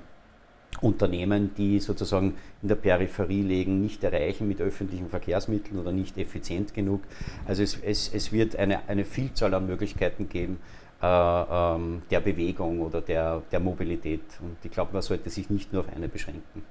Unternehmen, 0.80 1.54
die 1.56 1.80
sozusagen 1.80 2.36
in 2.62 2.70
der 2.70 2.76
Peripherie 2.76 3.42
liegen, 3.42 3.82
nicht 3.82 4.04
erreichen 4.04 4.48
mit 4.48 4.62
öffentlichen 4.62 5.10
Verkehrsmitteln 5.10 5.80
oder 5.80 5.92
nicht 5.92 6.18
effizient 6.18 6.74
genug. 6.74 7.02
Also 7.46 7.62
es, 7.64 7.78
es, 7.84 8.12
es 8.14 8.32
wird 8.32 8.56
eine, 8.56 8.88
eine 8.88 9.04
Vielzahl 9.04 9.54
an 9.54 9.68
Möglichkeiten 9.68 10.30
geben, 10.30 10.60
äh, 11.02 11.06
ähm, 11.06 12.02
der 12.10 12.20
Bewegung 12.22 12.82
oder 12.82 13.02
der, 13.02 13.42
der 13.52 13.60
Mobilität. 13.60 14.22
Und 14.42 14.58
ich 14.64 14.72
glaube, 14.72 14.94
man 14.94 15.02
sollte 15.02 15.30
sich 15.30 15.50
nicht 15.50 15.74
nur 15.74 15.82
auf 15.82 15.94
eine 15.96 16.08
beschränken. 16.08 16.64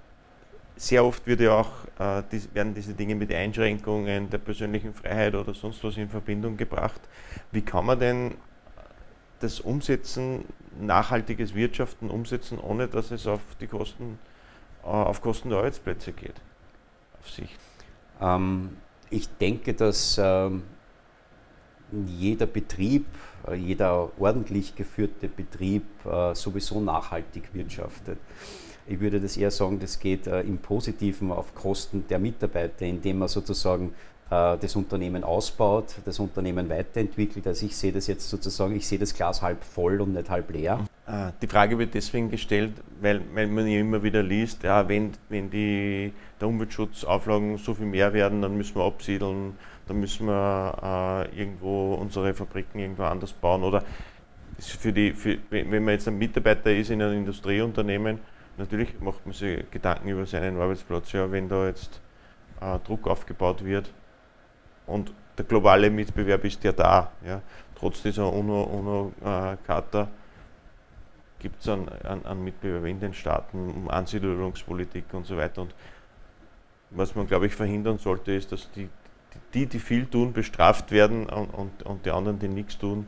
Sehr 0.77 1.05
oft 1.05 1.27
wird 1.27 1.41
ja 1.41 1.61
auch, 1.61 1.71
äh, 1.99 2.23
die, 2.33 2.43
werden 2.55 2.73
diese 2.75 2.95
Dinge 2.95 3.15
mit 3.15 3.33
Einschränkungen 3.33 4.31
der 4.31 4.39
persönlichen 4.39 4.95
Freiheit 4.95 5.35
oder 5.35 5.53
sonst 5.53 5.85
was 5.85 5.97
in 5.99 6.09
Verbindung 6.09 6.57
gebracht. 6.57 7.01
Wie 7.53 7.61
kann 7.61 7.85
man 7.85 8.01
denn 8.01 8.35
das 9.41 9.61
Umsetzen, 9.61 10.45
nachhaltiges 10.81 11.55
Wirtschaften 11.55 12.11
umsetzen, 12.11 12.59
ohne 12.59 12.89
dass 12.89 13.11
es 13.11 13.27
auf 13.27 13.41
die 13.61 13.67
Kosten, 13.67 14.19
äh, 14.85 14.87
auf 14.87 15.21
Kosten 15.21 15.51
der 15.51 15.59
Arbeitsplätze 15.59 16.13
geht? 16.13 16.35
Auf 17.21 17.29
Sicht. 17.31 17.59
Ähm, 18.21 18.77
ich 19.11 19.29
denke, 19.39 19.75
dass 19.75 20.19
ähm, 20.23 20.63
jeder 22.07 22.47
Betrieb, 22.47 23.07
äh, 23.49 23.55
jeder 23.55 24.11
ordentlich 24.19 24.77
geführte 24.77 25.29
Betrieb 25.29 25.85
äh, 26.05 26.35
sowieso 26.35 26.81
nachhaltig 26.81 27.53
wirtschaftet. 27.53 28.19
Ich 28.87 29.01
würde 29.01 29.21
das 29.21 29.37
eher 29.37 29.51
sagen, 29.51 29.79
das 29.79 29.99
geht 29.99 30.27
äh, 30.27 30.41
im 30.43 30.59
Positiven 30.59 31.33
auf 31.33 31.55
Kosten 31.55 32.07
der 32.09 32.19
Mitarbeiter, 32.19 32.87
indem 32.87 33.19
man 33.21 33.29
sozusagen 33.29 33.95
das 34.31 34.77
Unternehmen 34.77 35.25
ausbaut, 35.25 35.97
das 36.05 36.21
Unternehmen 36.21 36.69
weiterentwickelt. 36.69 37.49
Also 37.49 37.67
ich 37.67 37.77
sehe 37.77 37.91
das 37.91 38.07
jetzt 38.07 38.31
sozusagen, 38.31 38.77
ich 38.77 38.87
sehe 38.87 38.99
das 38.99 39.13
Glas 39.13 39.43
halb 39.43 39.65
voll 39.65 40.01
und 40.01 40.15
nicht 40.15 40.31
halb 40.31 40.51
leer. 40.53 40.87
Die 41.43 41.49
Frage 41.49 41.77
wird 41.77 41.95
deswegen 41.95 42.31
gestellt, 42.31 42.75
weil, 43.01 43.21
weil 43.35 43.49
man 43.49 43.67
ja 43.67 43.81
immer 43.81 44.05
wieder 44.05 44.23
liest, 44.23 44.63
ja, 44.63 44.89
wenn, 44.89 45.11
wenn 45.29 45.51
die 45.51 46.13
der 46.41 46.47
Umweltschutzauflagen 46.47 47.59
so 47.59 47.75
viel 47.75 47.87
mehr 47.87 48.13
werden, 48.13 48.41
dann 48.41 48.57
müssen 48.57 48.77
wir 48.77 48.85
absiedeln, 48.85 49.57
da 49.89 49.95
müssen 49.95 50.27
wir 50.27 51.29
äh, 51.35 51.41
irgendwo 51.41 51.95
unsere 51.95 52.33
Fabriken 52.33 52.79
irgendwo 52.79 53.03
anders 53.03 53.33
bauen. 53.33 53.65
Oder 53.65 53.83
für 54.61 54.93
die, 54.93 55.13
für, 55.13 55.39
wenn 55.51 55.69
man 55.85 55.95
jetzt 55.95 56.07
ein 56.07 56.17
Mitarbeiter 56.17 56.73
ist 56.73 56.91
in 56.91 57.03
einem 57.03 57.19
Industrieunternehmen, 57.19 58.21
natürlich 58.57 59.01
macht 59.01 59.27
man 59.27 59.35
sich 59.35 59.69
Gedanken 59.73 60.09
über 60.09 60.25
seinen 60.25 60.61
Arbeitsplatz. 60.61 61.11
Ja, 61.11 61.33
wenn 61.33 61.49
da 61.49 61.67
jetzt 61.67 62.01
äh, 62.61 62.79
Druck 62.87 63.09
aufgebaut 63.09 63.65
wird 63.65 63.91
und 64.91 65.13
der 65.39 65.45
globale 65.45 65.91
Mitbewerb 65.91 66.45
ist 66.45 66.63
ja 66.65 66.73
da. 66.73 67.13
Ja. 67.25 67.41
Trotz 67.79 68.03
dieser 68.03 68.31
UNO-Charta 68.31 70.01
UNO, 70.01 70.09
äh, 70.09 70.21
gibt 71.39 71.63
es 71.63 71.69
einen, 71.69 71.89
einen, 71.89 72.27
einen 72.27 72.45
Mitbewerb 72.45 72.85
in 72.85 73.01
den 73.01 73.15
Staaten 73.15 73.71
um 73.71 73.91
Ansiedelungspolitik 73.91 75.05
und 75.13 75.27
so 75.27 75.37
weiter. 75.37 75.63
Und 75.63 75.75
was 76.91 77.15
man, 77.15 77.27
glaube 77.27 77.47
ich, 77.47 77.55
verhindern 77.55 77.99
sollte, 77.99 78.33
ist, 78.33 78.53
dass 78.53 78.71
die, 78.73 78.89
die, 79.55 79.67
die 79.67 79.79
viel 79.79 80.07
tun, 80.07 80.33
bestraft 80.33 80.91
werden 80.91 81.27
und, 81.27 81.49
und, 81.55 81.83
und 81.85 82.05
die 82.05 82.11
anderen, 82.11 82.39
die 82.39 82.49
nichts 82.49 82.79
tun, 82.79 83.07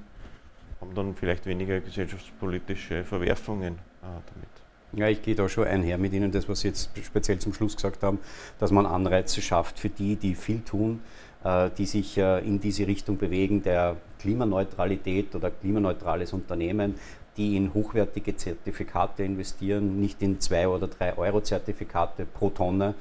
haben 0.81 0.95
dann 0.95 1.15
vielleicht 1.15 1.47
weniger 1.47 1.81
gesellschaftspolitische 1.81 3.05
Verwerfungen 3.05 3.75
äh, 3.75 4.07
damit. 4.07 4.49
Ja, 4.95 5.09
ich 5.09 5.23
gehe 5.23 5.35
da 5.35 5.49
schon 5.49 5.67
einher 5.67 5.97
mit 5.97 6.13
Ihnen, 6.13 6.33
das, 6.33 6.49
was 6.49 6.61
Sie 6.61 6.69
jetzt 6.69 6.91
speziell 7.03 7.39
zum 7.39 7.55
Schluss 7.55 7.77
gesagt 7.77 8.03
haben, 8.03 8.19
dass 8.59 8.71
man 8.71 8.85
Anreize 8.85 9.41
schafft 9.41 9.79
für 9.79 9.89
die, 9.89 10.17
die 10.17 10.35
viel 10.35 10.61
tun, 10.61 11.01
die 11.45 11.87
sich 11.87 12.19
äh, 12.19 12.39
in 12.47 12.61
diese 12.61 12.87
Richtung 12.87 13.19
bewegen, 13.19 13.63
der 13.63 13.97
Klimaneutralität 14.21 15.35
oder 15.35 15.51
klimaneutrales 15.51 16.33
Unternehmen, 16.33 16.95
die 17.37 17.57
in 17.57 17.73
hochwertige 17.75 18.37
Zertifikate 18.37 19.25
investieren, 19.25 20.01
nicht 20.01 20.23
in 20.23 20.41
zwei 20.41 20.69
oder 20.69 20.87
drei 20.87 21.17
Euro 21.17 21.41
Zertifikate 21.41 22.27
pro 22.27 22.51
Tonne, 22.51 22.95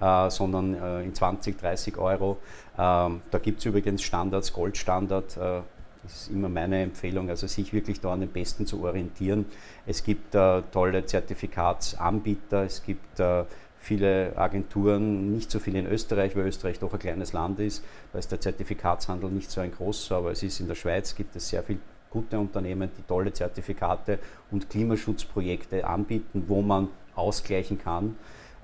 äh, 0.00 0.30
sondern 0.30 0.74
äh, 0.74 1.02
in 1.02 1.14
20, 1.14 1.58
30 1.58 1.96
Euro. 1.98 2.38
Ähm, 2.78 3.22
da 3.30 3.38
gibt 3.38 3.60
es 3.60 3.64
übrigens 3.64 4.02
Standards, 4.02 4.52
Goldstandard. 4.52 5.36
Äh, 5.36 5.60
das 6.02 6.22
ist 6.22 6.30
immer 6.30 6.48
meine 6.48 6.82
Empfehlung, 6.82 7.28
also 7.28 7.46
sich 7.46 7.72
wirklich 7.72 8.00
da 8.00 8.14
an 8.14 8.20
den 8.20 8.30
Besten 8.30 8.66
zu 8.66 8.82
orientieren. 8.82 9.46
Es 9.86 10.02
gibt 10.02 10.34
äh, 10.34 10.62
tolle 10.72 11.04
Zertifikatsanbieter, 11.04 12.64
es 12.64 12.82
gibt 12.82 13.20
äh, 13.20 13.44
viele 13.80 14.36
Agenturen, 14.36 15.32
nicht 15.32 15.50
so 15.50 15.58
viele 15.58 15.78
in 15.78 15.86
Österreich, 15.86 16.36
weil 16.36 16.46
Österreich 16.46 16.78
doch 16.78 16.92
ein 16.92 16.98
kleines 16.98 17.32
Land 17.32 17.58
ist, 17.60 17.82
da 18.12 18.18
ist 18.18 18.30
der 18.30 18.40
Zertifikatshandel 18.40 19.30
nicht 19.30 19.50
so 19.50 19.60
ein 19.60 19.72
großer, 19.72 20.16
aber 20.16 20.30
es 20.32 20.42
ist 20.42 20.60
in 20.60 20.68
der 20.68 20.74
Schweiz, 20.74 21.14
gibt 21.14 21.34
es 21.34 21.48
sehr 21.48 21.62
viele 21.62 21.80
gute 22.10 22.38
Unternehmen, 22.38 22.90
die 22.98 23.02
tolle 23.02 23.32
Zertifikate 23.32 24.18
und 24.50 24.68
Klimaschutzprojekte 24.68 25.86
anbieten, 25.86 26.44
wo 26.46 26.60
man 26.60 26.88
ausgleichen 27.14 27.78
kann. 27.78 28.16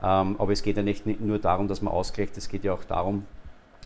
Ähm, 0.03 0.37
aber 0.39 0.53
es 0.53 0.63
geht 0.63 0.77
ja 0.77 0.83
nicht 0.83 1.07
nur 1.07 1.39
darum, 1.39 1.67
dass 1.67 1.81
man 1.81 1.95
ausgleicht, 1.95 2.37
es 2.37 2.49
geht 2.49 2.65
ja 2.65 2.75
auch 2.75 2.85
darum, 2.85 3.25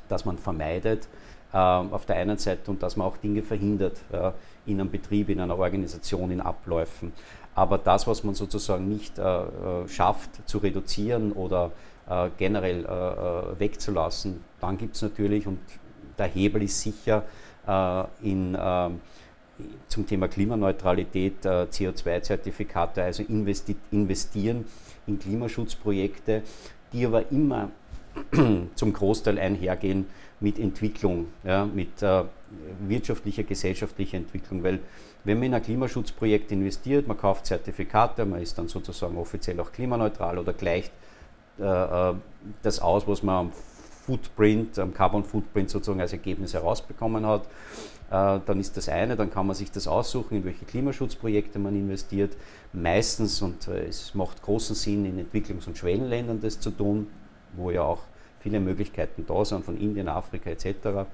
dass 0.08 0.24
man 0.24 0.36
vermeidet 0.36 1.06
auf 1.52 2.06
der 2.06 2.16
einen 2.16 2.38
Seite 2.38 2.70
und 2.70 2.82
dass 2.82 2.96
man 2.96 3.08
auch 3.08 3.16
Dinge 3.16 3.42
verhindert 3.42 4.00
in 4.66 4.80
einem 4.80 4.90
Betrieb, 4.90 5.30
in 5.30 5.40
einer 5.40 5.58
Organisation, 5.58 6.30
in 6.30 6.40
Abläufen. 6.40 7.12
Aber 7.54 7.78
das, 7.78 8.06
was 8.06 8.24
man 8.24 8.34
sozusagen 8.34 8.88
nicht 8.88 9.18
äh, 9.18 9.22
äh, 9.22 9.88
schafft 9.88 10.48
zu 10.48 10.58
reduzieren 10.58 11.32
oder 11.32 11.72
äh, 12.08 12.28
generell 12.38 12.84
wegzulassen, 13.58 14.42
dann 14.60 14.78
gibt 14.78 14.96
es 14.96 15.02
natürlich, 15.02 15.46
und 15.46 15.58
der 16.18 16.26
Hebel 16.26 16.62
ist 16.62 16.80
sicher 16.80 17.24
in 18.22 18.56
ähm, 18.58 19.00
zum 19.88 20.06
Thema 20.06 20.26
Klimaneutralität, 20.26 21.44
CO2-Zertifikate, 21.44 23.02
also 23.02 23.22
investi 23.22 23.76
investieren 23.90 24.64
in 25.06 25.18
Klimaschutzprojekte, 25.18 26.42
die 26.92 27.04
aber 27.04 27.30
immer 27.30 27.70
zum 28.74 28.92
Großteil 28.92 29.38
einhergehen 29.38 30.06
mit 30.40 30.58
Entwicklung, 30.58 31.26
ja, 31.44 31.66
mit 31.66 32.02
äh, 32.02 32.24
wirtschaftlicher, 32.86 33.42
gesellschaftlicher 33.42 34.16
Entwicklung. 34.16 34.62
Weil 34.62 34.80
wenn 35.24 35.38
man 35.38 35.46
in 35.46 35.54
ein 35.54 35.62
Klimaschutzprojekt 35.62 36.50
investiert, 36.50 37.06
man 37.06 37.18
kauft 37.18 37.46
Zertifikate, 37.46 38.24
man 38.24 38.40
ist 38.40 38.56
dann 38.56 38.68
sozusagen 38.68 39.16
offiziell 39.18 39.60
auch 39.60 39.70
klimaneutral 39.70 40.38
oder 40.38 40.52
gleicht 40.52 40.92
äh, 41.58 41.62
äh 41.62 42.14
das 42.62 42.80
aus, 42.80 43.06
was 43.06 43.22
man 43.22 43.46
am 43.46 43.52
Footprint, 44.06 44.78
am 44.78 44.94
Carbon 44.94 45.24
Footprint 45.24 45.70
sozusagen 45.70 46.00
als 46.00 46.12
Ergebnis 46.12 46.54
herausbekommen 46.54 47.26
hat. 47.26 47.42
Äh, 48.10 48.40
dann 48.44 48.58
ist 48.58 48.76
das 48.76 48.88
eine, 48.88 49.14
dann 49.14 49.30
kann 49.30 49.46
man 49.46 49.54
sich 49.54 49.70
das 49.70 49.86
aussuchen, 49.86 50.38
in 50.38 50.44
welche 50.44 50.64
Klimaschutzprojekte 50.64 51.58
man 51.58 51.76
investiert. 51.76 52.36
Meistens, 52.72 53.40
und 53.42 53.68
äh, 53.68 53.84
es 53.86 54.14
macht 54.14 54.42
großen 54.42 54.74
Sinn, 54.74 55.04
in 55.04 55.24
Entwicklungs- 55.24 55.68
und 55.68 55.78
Schwellenländern 55.78 56.40
das 56.40 56.58
zu 56.58 56.70
tun, 56.70 57.06
wo 57.52 57.70
ja 57.70 57.82
auch 57.82 58.00
viele 58.40 58.60
Möglichkeiten 58.60 59.24
da 59.26 59.44
sind, 59.44 59.64
von 59.64 59.78
Indien, 59.78 60.08
Afrika 60.08 60.50
etc. 60.50 61.06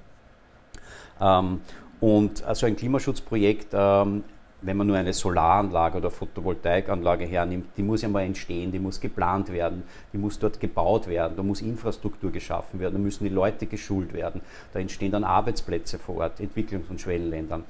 Ähm, 1.21 1.61
und 1.99 2.43
also 2.43 2.65
ein 2.65 2.75
Klimaschutzprojekt, 2.75 3.67
ähm, 3.73 4.23
wenn 4.61 4.75
man 4.75 4.87
nur 4.87 4.97
eine 4.97 5.13
Solaranlage 5.13 5.97
oder 5.97 6.09
Photovoltaikanlage 6.09 7.25
hernimmt, 7.25 7.67
die 7.77 7.83
muss 7.83 8.01
ja 8.01 8.09
mal 8.09 8.23
entstehen, 8.23 8.71
die 8.71 8.79
muss 8.79 8.99
geplant 8.99 9.51
werden, 9.51 9.83
die 10.11 10.17
muss 10.17 10.39
dort 10.39 10.59
gebaut 10.59 11.07
werden, 11.07 11.37
da 11.37 11.43
muss 11.43 11.61
Infrastruktur 11.61 12.31
geschaffen 12.31 12.79
werden, 12.79 12.93
da 12.93 12.99
müssen 12.99 13.23
die 13.23 13.29
Leute 13.29 13.67
geschult 13.67 14.13
werden, 14.13 14.41
da 14.73 14.79
entstehen 14.79 15.11
dann 15.11 15.23
Arbeitsplätze 15.23 15.99
vor 15.99 16.17
Ort, 16.17 16.39
Entwicklungs- 16.39 16.89
und 16.89 16.99
Schwellenländern. 16.99 17.65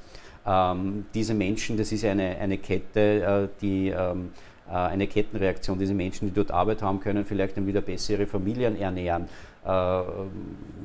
Ähm, 0.45 1.05
diese 1.13 1.33
Menschen, 1.33 1.75
das 1.75 1.91
ist 1.91 2.05
eine, 2.05 2.37
eine 2.37 2.57
Kette, 2.57 2.99
äh, 2.99 3.61
die 3.61 3.89
ähm, 3.89 4.29
äh, 4.29 4.56
eine 4.73 5.07
Kettenreaktion. 5.07 5.79
Diese 5.79 5.93
Menschen, 5.93 6.27
die 6.27 6.33
dort 6.33 6.51
Arbeit 6.51 6.81
haben, 6.81 6.99
können 6.99 7.25
vielleicht 7.25 7.57
dann 7.57 7.67
wieder 7.67 7.81
besser 7.81 8.13
ihre 8.13 8.27
Familien 8.27 8.79
ernähren, 8.79 9.29
äh, 9.65 10.01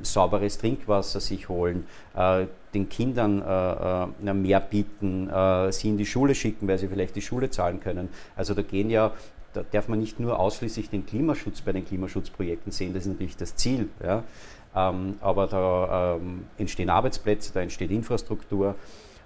sauberes 0.02 0.58
Trinkwasser 0.58 1.20
sich 1.20 1.48
holen, 1.48 1.86
äh, 2.16 2.46
den 2.74 2.88
Kindern 2.88 3.42
äh, 3.42 4.30
äh, 4.30 4.34
mehr 4.34 4.60
bieten, 4.60 5.28
äh, 5.28 5.72
sie 5.72 5.88
in 5.88 5.98
die 5.98 6.06
Schule 6.06 6.34
schicken, 6.34 6.68
weil 6.68 6.78
sie 6.78 6.88
vielleicht 6.88 7.16
die 7.16 7.22
Schule 7.22 7.50
zahlen 7.50 7.80
können. 7.80 8.08
Also 8.36 8.54
da 8.54 8.62
gehen 8.62 8.90
ja 8.90 9.12
da 9.52 9.62
darf 9.70 9.88
man 9.88 10.00
nicht 10.00 10.18
nur 10.18 10.38
ausschließlich 10.38 10.90
den 10.90 11.06
Klimaschutz 11.06 11.60
bei 11.60 11.72
den 11.72 11.84
Klimaschutzprojekten 11.84 12.72
sehen, 12.72 12.94
das 12.94 13.04
ist 13.04 13.12
natürlich 13.12 13.36
das 13.36 13.54
Ziel. 13.56 13.88
Ja. 14.02 14.24
Ähm, 14.74 15.16
aber 15.20 15.46
da 15.46 16.16
ähm, 16.16 16.44
entstehen 16.56 16.88
Arbeitsplätze, 16.88 17.52
da 17.52 17.60
entsteht 17.60 17.90
Infrastruktur, 17.90 18.74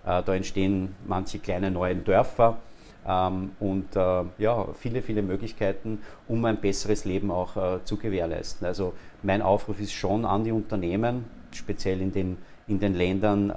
äh, 0.04 0.22
da 0.22 0.34
entstehen 0.34 0.94
manche 1.06 1.38
kleine 1.38 1.70
neue 1.70 1.94
Dörfer 1.96 2.58
ähm, 3.06 3.52
und 3.60 3.94
äh, 3.94 4.24
ja, 4.38 4.66
viele, 4.74 5.02
viele 5.02 5.22
Möglichkeiten, 5.22 6.00
um 6.28 6.44
ein 6.44 6.60
besseres 6.60 7.04
Leben 7.04 7.30
auch 7.30 7.56
äh, 7.56 7.84
zu 7.84 7.96
gewährleisten. 7.96 8.66
Also 8.66 8.94
mein 9.22 9.42
Aufruf 9.42 9.80
ist 9.80 9.92
schon 9.92 10.24
an 10.24 10.44
die 10.44 10.52
Unternehmen, 10.52 11.24
speziell 11.52 12.00
in 12.00 12.12
den, 12.12 12.38
in 12.66 12.80
den 12.80 12.94
Ländern, 12.94 13.50
äh, 13.50 13.54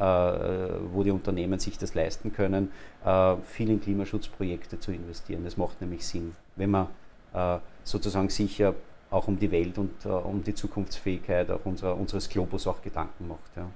wo 0.94 1.04
die 1.04 1.12
Unternehmen 1.12 1.60
sich 1.60 1.78
das 1.78 1.96
leisten 1.96 2.32
können, 2.32 2.72
äh, 3.04 3.36
viel 3.44 3.70
in 3.70 3.82
Klimaschutzprojekte 3.82 4.80
zu 4.80 4.92
investieren. 4.92 5.44
Das 5.44 5.58
macht 5.58 5.82
nämlich 5.82 6.06
Sinn, 6.06 6.36
wenn 6.56 6.72
man 6.72 6.88
äh, 7.34 7.58
sozusagen 7.84 8.30
sicher 8.30 8.76
auch 9.12 9.28
um 9.28 9.40
die 9.40 9.50
Welt 9.52 9.78
und 9.80 10.06
uh, 10.06 10.18
um 10.18 10.44
die 10.44 10.54
Zukunftsfähigkeit 10.54 11.50
auch 11.50 11.66
unserer, 11.66 11.98
unseres 11.98 12.30
Globus 12.30 12.68
auch 12.68 12.82
Gedanken 12.82 13.28
macht. 13.28 13.56
Ja. 13.56 13.68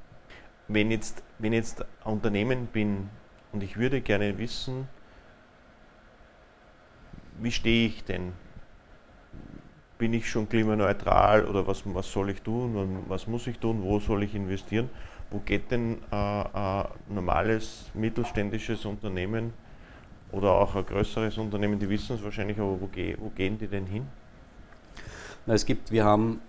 Wenn, 0.67 0.91
jetzt, 0.91 1.23
wenn 1.39 1.53
jetzt 1.53 1.81
ein 1.81 2.13
Unternehmen 2.13 2.67
bin 2.67 3.09
und 3.51 3.63
ich 3.63 3.77
würde 3.77 4.01
gerne 4.01 4.37
wissen, 4.37 4.87
wie 7.43 7.51
stehe 7.51 7.87
ich 7.87 8.03
denn? 8.03 8.33
Bin 9.97 10.13
ich 10.13 10.29
schon 10.29 10.47
klimaneutral 10.49 11.45
oder 11.45 11.67
was, 11.67 11.83
was 11.85 12.11
soll 12.11 12.29
ich 12.29 12.41
tun? 12.41 13.03
Was 13.07 13.27
muss 13.27 13.47
ich 13.47 13.59
tun? 13.59 13.81
Wo 13.83 13.99
soll 13.99 14.23
ich 14.23 14.33
investieren? 14.33 14.89
Wo 15.29 15.39
geht 15.39 15.71
denn 15.71 15.97
äh, 16.11 16.15
ein 16.15 16.85
normales 17.09 17.89
mittelständisches 17.93 18.85
Unternehmen 18.85 19.53
oder 20.31 20.51
auch 20.51 20.75
ein 20.75 20.85
größeres 20.85 21.37
Unternehmen, 21.37 21.79
die 21.79 21.89
wissen 21.89 22.15
es 22.15 22.23
wahrscheinlich, 22.23 22.57
aber 22.59 22.79
wo, 22.81 22.89
wo 23.19 23.29
gehen 23.29 23.57
die 23.57 23.67
denn 23.67 23.85
hin? 23.85 24.07
Na, 25.45 25.53
es 25.53 25.65
gibt, 25.65 25.91
wir 25.91 26.03
haben 26.03 26.41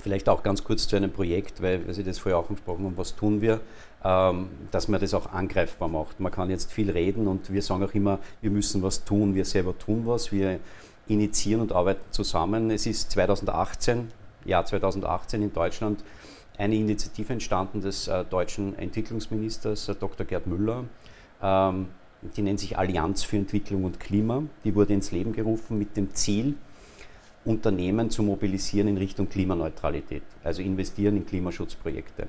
vielleicht 0.00 0.28
auch 0.28 0.42
ganz 0.42 0.64
kurz 0.64 0.88
zu 0.88 0.96
einem 0.96 1.12
Projekt, 1.12 1.62
weil, 1.62 1.86
weil 1.86 1.94
Sie 1.94 2.04
das 2.04 2.18
vorher 2.18 2.38
auch 2.38 2.48
angesprochen 2.48 2.84
haben, 2.84 2.96
was 2.96 3.14
tun 3.14 3.40
wir? 3.40 3.60
Ähm, 4.04 4.48
dass 4.70 4.88
man 4.88 5.00
das 5.00 5.14
auch 5.14 5.32
angreifbar 5.32 5.88
macht. 5.88 6.18
Man 6.18 6.32
kann 6.32 6.50
jetzt 6.50 6.72
viel 6.72 6.90
reden 6.90 7.28
und 7.28 7.52
wir 7.52 7.62
sagen 7.62 7.84
auch 7.84 7.94
immer, 7.94 8.18
wir 8.40 8.50
müssen 8.50 8.82
was 8.82 9.04
tun, 9.04 9.34
wir 9.34 9.44
selber 9.44 9.78
tun 9.78 10.02
was, 10.06 10.32
wir 10.32 10.58
initiieren 11.06 11.60
und 11.60 11.72
arbeiten 11.72 12.04
zusammen. 12.10 12.70
Es 12.70 12.86
ist 12.86 13.12
2018, 13.12 14.08
Jahr 14.44 14.64
2018 14.64 15.42
in 15.42 15.52
Deutschland 15.52 16.02
eine 16.58 16.74
Initiative 16.74 17.32
entstanden 17.32 17.80
des 17.80 18.08
äh, 18.08 18.24
deutschen 18.24 18.78
Entwicklungsministers 18.78 19.88
äh, 19.88 19.94
Dr. 19.94 20.26
Gerd 20.26 20.46
Müller. 20.46 20.84
Ähm, 21.42 21.88
die 22.36 22.42
nennt 22.42 22.60
sich 22.60 22.78
Allianz 22.78 23.24
für 23.24 23.36
Entwicklung 23.36 23.84
und 23.84 23.98
Klima. 23.98 24.42
Die 24.64 24.74
wurde 24.74 24.94
ins 24.94 25.10
Leben 25.10 25.32
gerufen 25.32 25.78
mit 25.78 25.96
dem 25.96 26.14
Ziel, 26.14 26.54
Unternehmen 27.44 28.10
zu 28.10 28.22
mobilisieren 28.22 28.88
in 28.88 28.96
Richtung 28.96 29.28
Klimaneutralität, 29.28 30.22
also 30.44 30.62
investieren 30.62 31.16
in 31.16 31.26
Klimaschutzprojekte. 31.26 32.28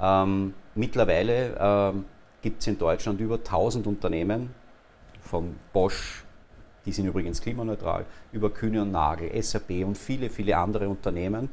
Ähm, 0.00 0.54
mittlerweile 0.74 1.56
ähm, 1.58 2.04
gibt 2.42 2.60
es 2.60 2.66
in 2.66 2.78
Deutschland 2.78 3.20
über 3.20 3.36
1000 3.36 3.86
Unternehmen, 3.86 4.50
von 5.24 5.56
Bosch, 5.72 6.24
die 6.86 6.92
sind 6.92 7.06
übrigens 7.06 7.40
klimaneutral, 7.40 8.04
über 8.32 8.50
Kühne 8.50 8.82
und 8.82 8.92
Nagel, 8.92 9.30
SAP 9.42 9.84
und 9.84 9.96
viele, 9.96 10.30
viele 10.30 10.56
andere 10.56 10.88
Unternehmen. 10.88 11.48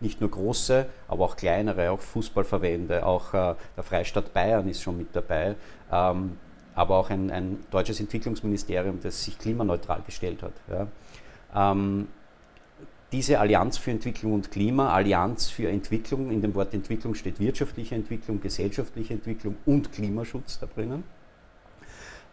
Nicht 0.00 0.20
nur 0.20 0.30
große, 0.30 0.86
aber 1.08 1.24
auch 1.24 1.36
kleinere, 1.36 1.90
auch 1.90 2.00
Fußballverbände, 2.00 3.06
auch 3.06 3.32
äh, 3.32 3.54
der 3.76 3.82
Freistaat 3.82 4.34
Bayern 4.34 4.68
ist 4.68 4.82
schon 4.82 4.98
mit 4.98 5.16
dabei, 5.16 5.54
ähm, 5.90 6.36
aber 6.74 6.96
auch 6.96 7.10
ein, 7.10 7.30
ein, 7.30 7.58
deutsches 7.70 8.00
Entwicklungsministerium, 8.00 9.00
das 9.00 9.24
sich 9.24 9.38
klimaneutral 9.38 10.02
gestellt 10.04 10.42
hat. 10.42 10.52
Ja. 10.68 10.86
Ähm, 11.54 12.08
diese 13.12 13.38
Allianz 13.38 13.78
für 13.78 13.92
Entwicklung 13.92 14.32
und 14.32 14.50
Klima, 14.50 14.92
Allianz 14.92 15.48
für 15.48 15.68
Entwicklung, 15.68 16.32
in 16.32 16.42
dem 16.42 16.54
Wort 16.56 16.74
Entwicklung 16.74 17.14
steht 17.14 17.38
wirtschaftliche 17.38 17.94
Entwicklung, 17.94 18.40
gesellschaftliche 18.40 19.14
Entwicklung 19.14 19.54
und 19.66 19.92
Klimaschutz 19.92 20.58
da 20.58 20.66
drinnen, 20.66 21.04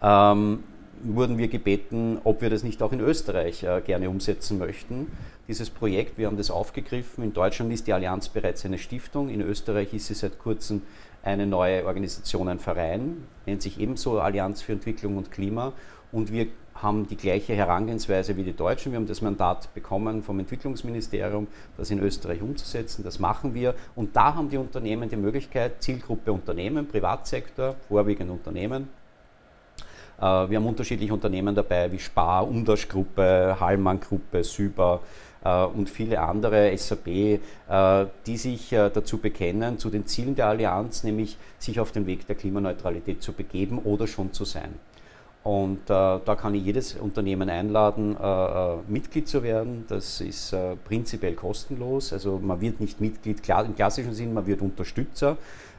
ähm, 0.01 0.63
wurden 1.03 1.37
wir 1.37 1.49
gebeten, 1.49 2.19
ob 2.23 2.41
wir 2.41 2.49
das 2.49 2.63
nicht 2.63 2.81
auch 2.81 2.91
in 2.91 2.99
Österreich 2.99 3.63
äh, 3.63 3.81
gerne 3.85 4.09
umsetzen 4.09 4.57
möchten. 4.57 5.11
Dieses 5.47 5.69
Projekt, 5.69 6.17
wir 6.17 6.27
haben 6.27 6.37
das 6.37 6.49
aufgegriffen. 6.49 7.23
In 7.23 7.33
Deutschland 7.33 7.71
ist 7.71 7.85
die 7.85 7.93
Allianz 7.93 8.29
bereits 8.29 8.65
eine 8.65 8.77
Stiftung, 8.77 9.29
in 9.29 9.41
Österreich 9.41 9.93
ist 9.93 10.07
sie 10.07 10.15
seit 10.15 10.39
kurzem 10.39 10.81
eine 11.23 11.45
neue 11.45 11.85
Organisation, 11.85 12.47
ein 12.47 12.59
Verein, 12.59 13.23
nennt 13.45 13.61
sich 13.61 13.79
ebenso 13.79 14.19
Allianz 14.19 14.63
für 14.63 14.71
Entwicklung 14.71 15.17
und 15.17 15.31
Klima. 15.31 15.73
Und 16.11 16.31
wir 16.31 16.47
haben 16.81 17.07
die 17.07 17.15
gleiche 17.15 17.53
Herangehensweise 17.53 18.35
wie 18.37 18.43
die 18.43 18.55
Deutschen. 18.55 18.91
Wir 18.91 18.99
haben 18.99 19.07
das 19.07 19.21
Mandat 19.21 19.73
bekommen 19.73 20.23
vom 20.23 20.39
Entwicklungsministerium, 20.39 21.47
das 21.77 21.91
in 21.91 21.99
Österreich 21.99 22.41
umzusetzen. 22.41 23.03
Das 23.03 23.19
machen 23.19 23.53
wir. 23.53 23.75
Und 23.95 24.15
da 24.15 24.35
haben 24.35 24.49
die 24.49 24.57
Unternehmen 24.57 25.09
die 25.09 25.15
Möglichkeit, 25.15 25.81
Zielgruppe 25.83 26.31
Unternehmen, 26.31 26.87
Privatsektor, 26.87 27.75
vorwiegend 27.87 28.31
Unternehmen. 28.31 28.89
Äh, 30.19 30.23
wir 30.23 30.57
haben 30.57 30.65
unterschiedliche 30.65 31.13
Unternehmen 31.13 31.53
dabei, 31.55 31.91
wie 31.91 31.99
Spar, 31.99 32.47
Umdasch 32.47 32.87
Gruppe, 32.87 33.57
Hallmann 33.59 33.99
Gruppe, 33.99 34.43
Süber, 34.43 35.01
äh, 35.43 35.65
und 35.65 35.89
viele 35.89 36.21
andere, 36.21 36.75
SAP, 36.77 37.07
äh, 37.07 37.39
die 38.25 38.37
sich 38.37 38.69
dazu 38.69 39.17
bekennen, 39.17 39.79
zu 39.79 39.89
den 39.89 40.05
Zielen 40.05 40.35
der 40.35 40.47
Allianz, 40.47 41.03
nämlich 41.03 41.37
sich 41.57 41.79
auf 41.79 41.91
den 41.91 42.05
Weg 42.05 42.27
der 42.27 42.35
Klimaneutralität 42.35 43.21
zu 43.21 43.33
begeben 43.33 43.79
oder 43.79 44.07
schon 44.07 44.33
zu 44.33 44.45
sein. 44.45 44.73
Und 45.43 45.89
äh, 45.89 46.19
da 46.23 46.35
kann 46.39 46.53
ich 46.53 46.63
jedes 46.63 46.93
Unternehmen 46.95 47.49
einladen, 47.49 48.15
äh, 48.15 48.23
äh, 48.23 48.77
Mitglied 48.87 49.27
zu 49.27 49.41
werden. 49.41 49.85
Das 49.87 50.21
ist 50.21 50.53
äh, 50.53 50.75
prinzipiell 50.75 51.33
kostenlos. 51.33 52.13
Also 52.13 52.37
man 52.37 52.61
wird 52.61 52.79
nicht 52.79 53.01
Mitglied 53.01 53.41
im 53.49 53.75
klassischen 53.75 54.13
Sinn, 54.13 54.33
man 54.33 54.45
wird 54.45 54.61
Unterstützer. 54.61 55.37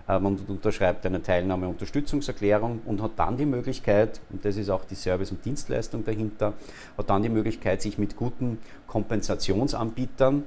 Äh, 0.09 0.19
man 0.19 0.37
unterschreibt 0.49 1.07
eine 1.07 1.23
Teilnahme-Unterstützungserklärung 1.23 2.81
und 2.87 3.01
hat 3.01 3.13
dann 3.17 3.37
die 3.37 3.47
Möglichkeit, 3.47 4.21
und 4.31 4.45
das 4.45 4.57
ist 4.57 4.69
auch 4.69 4.85
die 4.85 4.97
Service- 4.97 5.31
und 5.31 5.45
Dienstleistung 5.45 6.05
dahinter, 6.05 6.55
hat 6.99 7.09
dann 7.09 7.23
die 7.23 7.29
Möglichkeit, 7.29 7.83
sich 7.83 7.99
mit 7.99 8.17
guten 8.17 8.59
Kompensationsanbietern 8.89 10.43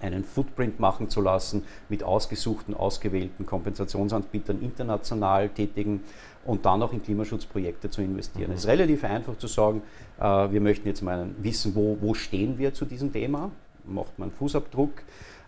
einen 0.00 0.24
Footprint 0.24 0.78
machen 0.80 1.08
zu 1.08 1.20
lassen 1.20 1.64
mit 1.88 2.02
ausgesuchten, 2.02 2.74
ausgewählten 2.74 3.46
Kompensationsanbietern 3.46 4.60
international 4.60 5.48
tätigen 5.48 6.02
und 6.46 6.64
dann 6.64 6.82
auch 6.82 6.92
in 6.92 7.02
Klimaschutzprojekte 7.02 7.90
zu 7.90 8.02
investieren. 8.02 8.48
Mhm. 8.48 8.54
Es 8.54 8.60
ist 8.60 8.68
relativ 8.68 9.04
einfach 9.04 9.36
zu 9.36 9.46
sagen, 9.46 9.82
äh, 10.18 10.22
wir 10.22 10.60
möchten 10.60 10.86
jetzt 10.86 11.02
mal 11.02 11.26
wissen, 11.38 11.74
wo, 11.74 11.98
wo 12.00 12.14
stehen 12.14 12.58
wir 12.58 12.72
zu 12.72 12.84
diesem 12.84 13.12
Thema, 13.12 13.50
macht 13.84 14.18
man 14.18 14.30
Fußabdruck. 14.30 14.90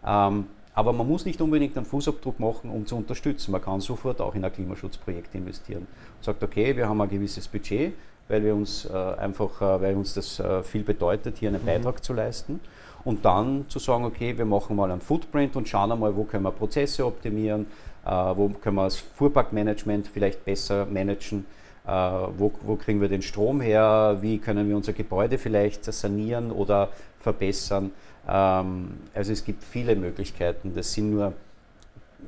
Ähm, 0.06 0.46
aber 0.74 0.92
man 0.92 1.08
muss 1.08 1.24
nicht 1.24 1.40
unbedingt 1.40 1.76
einen 1.76 1.86
Fußabdruck 1.86 2.38
machen, 2.38 2.70
um 2.70 2.86
zu 2.86 2.96
unterstützen. 2.96 3.50
Man 3.50 3.60
kann 3.60 3.80
sofort 3.80 4.20
auch 4.20 4.34
in 4.36 4.44
ein 4.44 4.52
Klimaschutzprojekt 4.52 5.34
investieren. 5.34 5.88
Und 6.16 6.24
sagt, 6.24 6.42
okay, 6.44 6.76
wir 6.76 6.88
haben 6.88 7.00
ein 7.00 7.08
gewisses 7.08 7.48
Budget, 7.48 7.94
weil 8.28 8.44
wir 8.44 8.54
uns 8.54 8.84
äh, 8.84 8.92
einfach, 8.92 9.60
äh, 9.60 9.80
weil 9.80 9.96
uns 9.96 10.14
das 10.14 10.38
äh, 10.38 10.62
viel 10.62 10.84
bedeutet, 10.84 11.38
hier 11.38 11.48
einen 11.48 11.62
mhm. 11.62 11.66
Beitrag 11.66 12.04
zu 12.04 12.12
leisten. 12.12 12.60
Und 13.04 13.24
dann 13.24 13.64
zu 13.68 13.78
sagen, 13.78 14.04
okay, 14.04 14.36
wir 14.36 14.44
machen 14.44 14.76
mal 14.76 14.90
einen 14.90 15.00
Footprint 15.00 15.56
und 15.56 15.68
schauen 15.68 15.90
einmal, 15.90 16.14
wo 16.14 16.24
können 16.24 16.44
wir 16.44 16.52
Prozesse 16.52 17.06
optimieren, 17.06 17.66
wo 18.08 18.48
können 18.48 18.76
wir 18.76 18.84
das 18.84 18.96
Fuhrparkmanagement 18.96 20.08
vielleicht 20.08 20.44
besser 20.44 20.86
managen, 20.86 21.46
äh, 21.86 21.90
wo, 21.90 22.52
wo 22.62 22.76
kriegen 22.76 23.00
wir 23.00 23.08
den 23.08 23.22
Strom 23.22 23.60
her, 23.60 24.18
wie 24.20 24.38
können 24.38 24.68
wir 24.68 24.76
unser 24.76 24.92
Gebäude 24.92 25.38
vielleicht 25.38 25.84
sanieren 25.84 26.50
oder 26.50 26.90
verbessern. 27.20 27.90
Ähm, 28.28 28.98
also 29.14 29.32
es 29.32 29.44
gibt 29.44 29.64
viele 29.64 29.96
Möglichkeiten. 29.96 30.74
Das 30.74 30.92
sind 30.92 31.10
nur, 31.10 31.32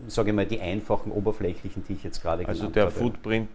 sage 0.08 0.30
ich 0.30 0.36
mal, 0.36 0.46
die 0.46 0.60
einfachen, 0.60 1.12
oberflächlichen, 1.12 1.84
die 1.88 1.94
ich 1.94 2.04
jetzt 2.04 2.22
gerade 2.22 2.46
also 2.46 2.60
genannt 2.60 2.76
habe. 2.76 2.86
Also 2.86 2.98
der 2.98 3.06
Footprint 3.06 3.48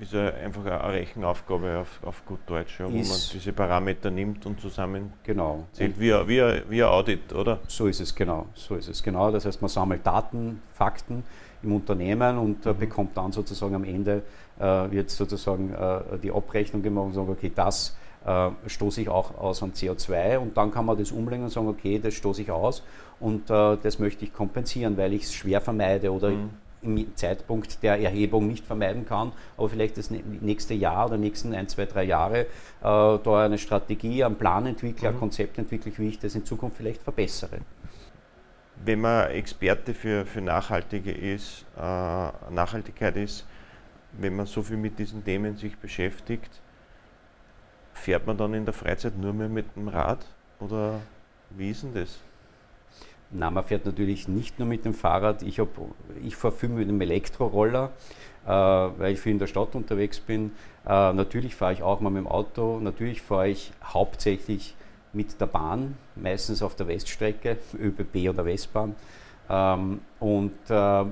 ist 0.00 0.12
ja 0.12 0.28
einfach 0.28 0.64
eine 0.64 0.92
Rechenaufgabe 0.92 1.78
auf, 1.78 2.00
auf 2.04 2.24
gut 2.26 2.40
Deutsch, 2.46 2.78
ja, 2.80 2.86
wo 2.86 2.90
man 2.90 3.18
diese 3.32 3.52
Parameter 3.52 4.10
nimmt 4.10 4.44
und 4.46 4.60
zusammen 4.60 5.12
genau. 5.22 5.64
zählt, 5.72 5.98
wie, 5.98 6.12
wie, 6.28 6.62
wie 6.68 6.82
ein 6.82 6.88
Audit, 6.88 7.32
oder? 7.32 7.60
So 7.66 7.86
ist 7.86 8.00
es 8.00 8.14
genau, 8.14 8.46
so 8.54 8.76
ist 8.76 8.88
es 8.88 9.02
genau. 9.02 9.30
Das 9.30 9.46
heißt, 9.46 9.60
man 9.60 9.68
sammelt 9.68 10.06
Daten, 10.06 10.62
Fakten 10.72 11.24
im 11.62 11.72
Unternehmen 11.72 12.38
und 12.38 12.66
äh, 12.66 12.72
mhm. 12.72 12.78
bekommt 12.78 13.16
dann 13.16 13.32
sozusagen 13.32 13.74
am 13.74 13.84
Ende, 13.84 14.22
äh, 14.58 14.90
wird 14.90 15.10
sozusagen 15.10 15.72
äh, 15.72 16.18
die 16.22 16.30
Abrechnung 16.30 16.82
gemacht 16.82 17.06
und 17.06 17.14
sagt, 17.14 17.28
okay, 17.28 17.52
das 17.54 17.96
äh, 18.24 18.50
stoße 18.66 19.02
ich 19.02 19.08
auch 19.08 19.36
aus 19.38 19.62
an 19.62 19.72
CO2 19.72 20.38
und 20.38 20.56
dann 20.56 20.70
kann 20.72 20.84
man 20.84 20.98
das 20.98 21.12
umlegen 21.12 21.44
und 21.44 21.50
sagen, 21.50 21.68
okay, 21.68 21.98
das 21.98 22.14
stoße 22.14 22.42
ich 22.42 22.50
aus 22.50 22.82
und 23.20 23.50
äh, 23.50 23.76
das 23.82 23.98
möchte 23.98 24.24
ich 24.24 24.32
kompensieren, 24.32 24.96
weil 24.96 25.14
ich 25.14 25.24
es 25.24 25.34
schwer 25.34 25.60
vermeide 25.60 26.12
oder 26.12 26.30
mhm 26.30 26.50
im 26.82 27.16
Zeitpunkt 27.16 27.82
der 27.82 28.00
Erhebung 28.00 28.46
nicht 28.46 28.64
vermeiden 28.64 29.06
kann, 29.06 29.32
aber 29.56 29.68
vielleicht 29.68 29.96
das 29.96 30.10
nächste 30.10 30.74
Jahr 30.74 31.06
oder 31.06 31.16
nächsten 31.16 31.54
ein, 31.54 31.68
zwei, 31.68 31.86
drei 31.86 32.04
Jahre 32.04 32.40
äh, 32.40 32.46
da 32.80 33.44
eine 33.44 33.58
Strategie, 33.58 34.24
einen 34.24 34.36
Plan 34.36 34.66
entwickle, 34.66 35.08
mhm. 35.08 35.16
ein 35.16 35.18
Konzept 35.18 35.58
entwickle, 35.58 35.92
wie 35.96 36.08
ich 36.08 36.18
das 36.18 36.34
in 36.34 36.44
Zukunft 36.44 36.76
vielleicht 36.76 37.02
verbessere. 37.02 37.58
Wenn 38.84 39.00
man 39.00 39.30
Experte 39.30 39.94
für, 39.94 40.26
für 40.26 40.40
Nachhaltige 40.40 41.10
ist, 41.10 41.64
äh, 41.76 41.80
Nachhaltigkeit 41.80 43.16
ist, 43.16 43.46
wenn 44.12 44.36
man 44.36 44.46
so 44.46 44.62
viel 44.62 44.76
mit 44.76 44.98
diesen 44.98 45.24
Themen 45.24 45.56
sich 45.56 45.76
beschäftigt, 45.76 46.60
fährt 47.94 48.26
man 48.26 48.36
dann 48.36 48.54
in 48.54 48.64
der 48.64 48.74
Freizeit 48.74 49.16
nur 49.16 49.32
mehr 49.32 49.48
mit 49.48 49.74
dem 49.76 49.88
Rad 49.88 50.26
oder 50.60 51.00
wie 51.50 51.70
ist 51.70 51.82
denn 51.82 51.94
das? 51.94 52.18
Na, 53.30 53.50
man 53.50 53.64
fährt 53.64 53.84
natürlich 53.84 54.28
nicht 54.28 54.58
nur 54.58 54.68
mit 54.68 54.84
dem 54.84 54.94
Fahrrad. 54.94 55.42
Ich, 55.42 55.60
ich 56.24 56.36
fahre 56.36 56.54
viel 56.54 56.68
mit 56.68 56.88
dem 56.88 57.00
Elektroroller, 57.00 57.90
äh, 58.46 58.48
weil 58.48 59.12
ich 59.12 59.20
viel 59.20 59.32
in 59.32 59.38
der 59.38 59.48
Stadt 59.48 59.74
unterwegs 59.74 60.20
bin. 60.20 60.52
Äh, 60.86 61.12
natürlich 61.12 61.54
fahre 61.54 61.72
ich 61.72 61.82
auch 61.82 62.00
mal 62.00 62.10
mit 62.10 62.24
dem 62.24 62.28
Auto. 62.28 62.78
Natürlich 62.78 63.22
fahre 63.22 63.48
ich 63.48 63.72
hauptsächlich 63.84 64.74
mit 65.12 65.40
der 65.40 65.46
Bahn, 65.46 65.96
meistens 66.14 66.62
auf 66.62 66.76
der 66.76 66.86
Weststrecke, 66.86 67.58
ÖBB 67.78 68.30
oder 68.30 68.44
Westbahn. 68.44 68.94
Ähm, 69.48 70.00
und 70.20 70.54
äh, 70.68 71.04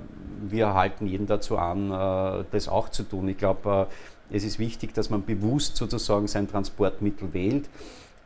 wir 0.49 0.75
halten 0.75 1.07
jeden 1.07 1.27
dazu 1.27 1.59
an, 1.59 1.91
äh, 1.91 2.45
das 2.51 2.69
auch 2.69 2.89
zu 2.89 3.03
tun. 3.05 3.29
Ich 3.29 3.39
glaube, 3.39 3.89
äh, 4.31 4.37
es 4.37 4.45
ist 4.45 4.59
wichtig, 4.59 4.95
dass 4.95 5.11
man 5.11 5.25
bewusst 5.25 5.77
sozusagen 5.77 6.27
sein 6.27 6.49
Transportmittel 6.49 7.33
wählt. 7.33 7.69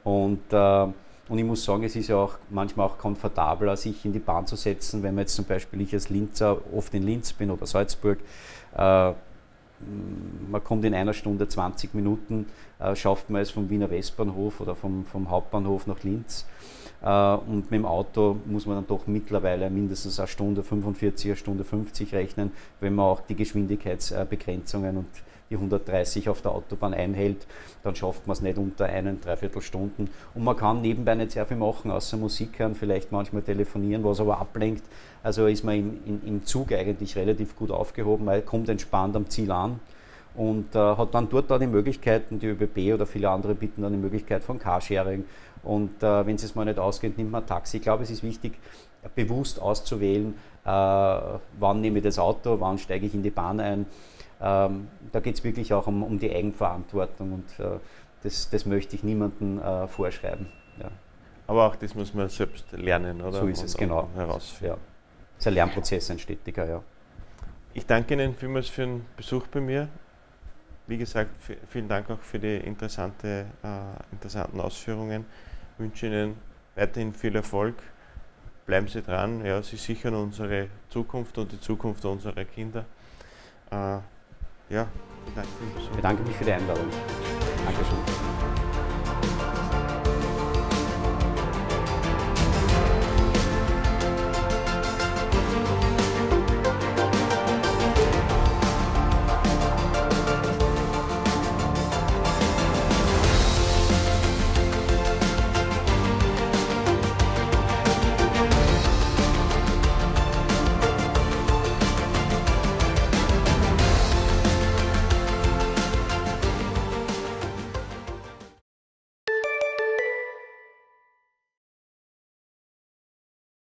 Und 0.05 0.41
äh, 0.53 0.87
und 1.29 1.39
ich 1.39 1.45
muss 1.45 1.65
sagen, 1.65 1.85
es 1.85 1.95
ist 1.97 2.09
ja 2.09 2.17
auch 2.17 2.39
manchmal 2.51 2.87
auch 2.87 2.99
komfortabler, 2.99 3.77
sich 3.77 4.05
in 4.05 4.13
die 4.13 4.19
Bahn 4.19 4.47
zu 4.47 4.57
setzen, 4.57 5.03
wenn 5.03 5.15
man 5.15 5.23
jetzt 5.23 5.35
zum 5.35 5.45
Beispiel, 5.45 5.81
ich 5.81 5.93
als 5.93 6.09
Linzer 6.09 6.59
oft 6.75 6.95
in 6.95 7.03
Linz 7.03 7.33
bin 7.33 7.51
oder 7.51 7.67
Salzburg, 7.67 8.19
äh, 8.77 9.13
man 10.51 10.65
kommt 10.65 10.85
in 10.85 10.95
einer 10.95 11.13
Stunde 11.13 11.47
20 11.49 11.95
Minuten, 11.95 12.47
äh, 12.79 12.97
schafft 12.97 13.31
man 13.31 13.43
es 13.43 13.51
vom 13.51 13.71
Wiener 13.71 13.91
Westbahnhof 13.91 14.61
oder 14.61 14.75
vom, 14.75 15.05
vom 15.05 15.31
Hauptbahnhof 15.31 15.87
nach 15.87 16.03
Linz. 16.03 16.47
Äh, 17.03 17.35
und 17.35 17.71
mit 17.71 17.81
dem 17.81 17.87
Auto 17.87 18.37
muss 18.47 18.67
man 18.67 18.77
dann 18.77 18.87
doch 18.87 19.07
mittlerweile 19.07 19.71
mindestens 19.71 20.19
eine 20.19 20.29
Stunde 20.29 20.63
45, 20.63 21.31
eine 21.31 21.37
Stunde 21.37 21.65
50 21.65 22.15
rechnen, 22.15 22.53
wenn 22.81 22.95
man 22.95 23.07
auch 23.07 23.21
die 23.21 23.37
Geschwindigkeitsbegrenzungen 23.37 24.97
und 24.97 25.07
die 25.51 25.55
130 25.55 26.29
auf 26.29 26.43
der 26.43 26.53
Autobahn 26.53 26.95
einhält, 26.95 27.47
dann 27.83 27.95
schafft 27.95 28.27
man 28.27 28.35
es 28.35 28.43
nicht 28.43 28.59
unter 28.59 28.87
einen, 28.87 29.21
dreiviertel 29.21 29.63
Stunden. 29.63 30.11
Und 30.35 30.45
man 30.45 30.57
kann 30.57 30.83
nebenbei 30.83 31.15
nicht 31.15 31.33
sehr 31.33 31.47
viel 31.47 31.57
machen, 31.57 31.91
außer 31.91 32.17
Musik 32.17 32.59
hören, 32.59 32.75
vielleicht 32.75 33.13
manchmal 33.13 33.43
telefonieren, 33.43 34.05
was 34.05 34.21
aber 34.21 34.39
ablenkt. 34.39 34.85
Also 35.23 35.47
ist 35.47 35.65
man 35.65 35.77
im, 35.77 35.99
im, 36.07 36.21
im 36.27 36.45
Zug 36.45 36.73
eigentlich 36.73 37.17
relativ 37.17 37.57
gut 37.57 37.71
aufgehoben, 37.71 38.27
weil 38.27 38.43
kommt 38.43 38.69
entspannt 38.69 39.17
am 39.17 39.29
Ziel 39.29 39.51
an 39.51 39.81
und 40.35 40.75
äh, 40.75 40.79
hat 40.79 41.15
dann 41.15 41.29
dort 41.29 41.51
auch 41.51 41.59
die 41.59 41.67
Möglichkeiten, 41.67 42.39
die 42.39 42.47
ÖBB 42.47 42.95
oder 42.95 43.07
viele 43.07 43.29
andere 43.31 43.55
bieten 43.55 43.83
dann 43.83 43.93
die 43.93 43.99
Möglichkeit 43.99 44.45
von 44.45 44.59
Carsharing. 44.59 45.25
Und 45.65 46.03
äh, 46.03 46.27
wenn 46.27 46.37
es 46.37 46.55
mal 46.55 46.65
nicht 46.65 46.79
ausgeht, 46.79 47.19
nimmt 47.19 47.33
man 47.33 47.43
ein 47.43 47.47
Taxi. 47.47 47.79
Ich 47.79 47.83
glaube, 47.83 48.05
es 48.05 48.11
ist 48.11 48.23
wichtig, 48.23 48.53
bewusst 49.15 49.61
auszuwählen, 49.61 50.35
äh, 50.65 50.69
wann 50.69 51.81
nehme 51.81 51.99
ich 51.99 52.05
das 52.05 52.19
Auto, 52.19 52.61
wann 52.61 52.79
steige 52.79 53.07
ich 53.07 53.15
in 53.15 53.23
die 53.23 53.31
Bahn 53.31 53.59
ein. 53.59 53.87
Ähm, 54.41 54.87
da 55.13 55.21
geht 55.21 55.37
es 55.37 55.45
wirklich 55.45 55.73
auch 55.73 55.87
um, 55.87 56.03
um, 56.03 56.19
die 56.19 56.35
Eigenverantwortung 56.35 57.33
und 57.33 57.65
äh, 57.65 57.79
das, 58.23 58.51
das, 58.51 58.67
möchte 58.67 58.97
ich 58.97 59.03
niemandem 59.03 59.61
äh, 59.61 59.87
vorschreiben. 59.87 60.47
Ja. 60.81 60.91
Aber 61.47 61.67
auch 61.67 61.77
das 61.77 61.95
muss 61.95 62.13
man 62.15 62.29
selbst 62.29 62.73
lernen, 62.73 63.23
oder? 63.23 63.41
So 63.41 63.47
ist 63.47 63.63
es, 63.63 63.77
genau. 63.77 64.09
Herausfinden. 64.15 64.67
Ja. 64.67 64.73
Das 64.75 65.41
ist 65.41 65.47
ein 65.47 65.55
Lernprozess, 65.55 66.11
ein 66.11 66.19
stetiger, 66.19 66.69
ja. 66.69 66.83
Ich 67.75 67.87
danke 67.87 68.15
Ihnen 68.15 68.35
vielmals 68.35 68.69
für 68.69 68.83
den 68.83 69.05
Besuch 69.17 69.47
bei 69.47 69.61
mir. 69.61 69.89
Wie 70.87 70.99
gesagt, 70.99 71.31
vielen 71.69 71.87
Dank 71.87 72.11
auch 72.11 72.19
für 72.19 72.39
die 72.39 72.57
interessante, 72.57 73.47
äh, 73.63 74.13
interessanten 74.13 74.61
Ausführungen. 74.61 75.27
Ich 75.75 75.81
wünsche 75.81 76.07
Ihnen 76.07 76.37
weiterhin 76.75 77.13
viel 77.13 77.37
Erfolg. 77.37 77.77
Bleiben 78.67 78.89
Sie 78.89 79.03
dran. 79.03 79.45
Ja, 79.45 79.63
Sie 79.63 79.77
sichern 79.77 80.15
unsere 80.15 80.69
Zukunft 80.89 81.39
und 81.39 81.53
die 81.53 81.61
Zukunft 81.61 82.05
unserer 82.05 82.45
Kinder. 82.45 82.85
Äh, 83.71 83.99
ja. 84.71 84.87
Ich 85.79 85.91
bedanke 85.91 86.23
mich 86.23 86.37
für 86.37 86.45
die 86.45 86.53
Einladung. 86.53 86.87
Dankeschön. 87.65 88.38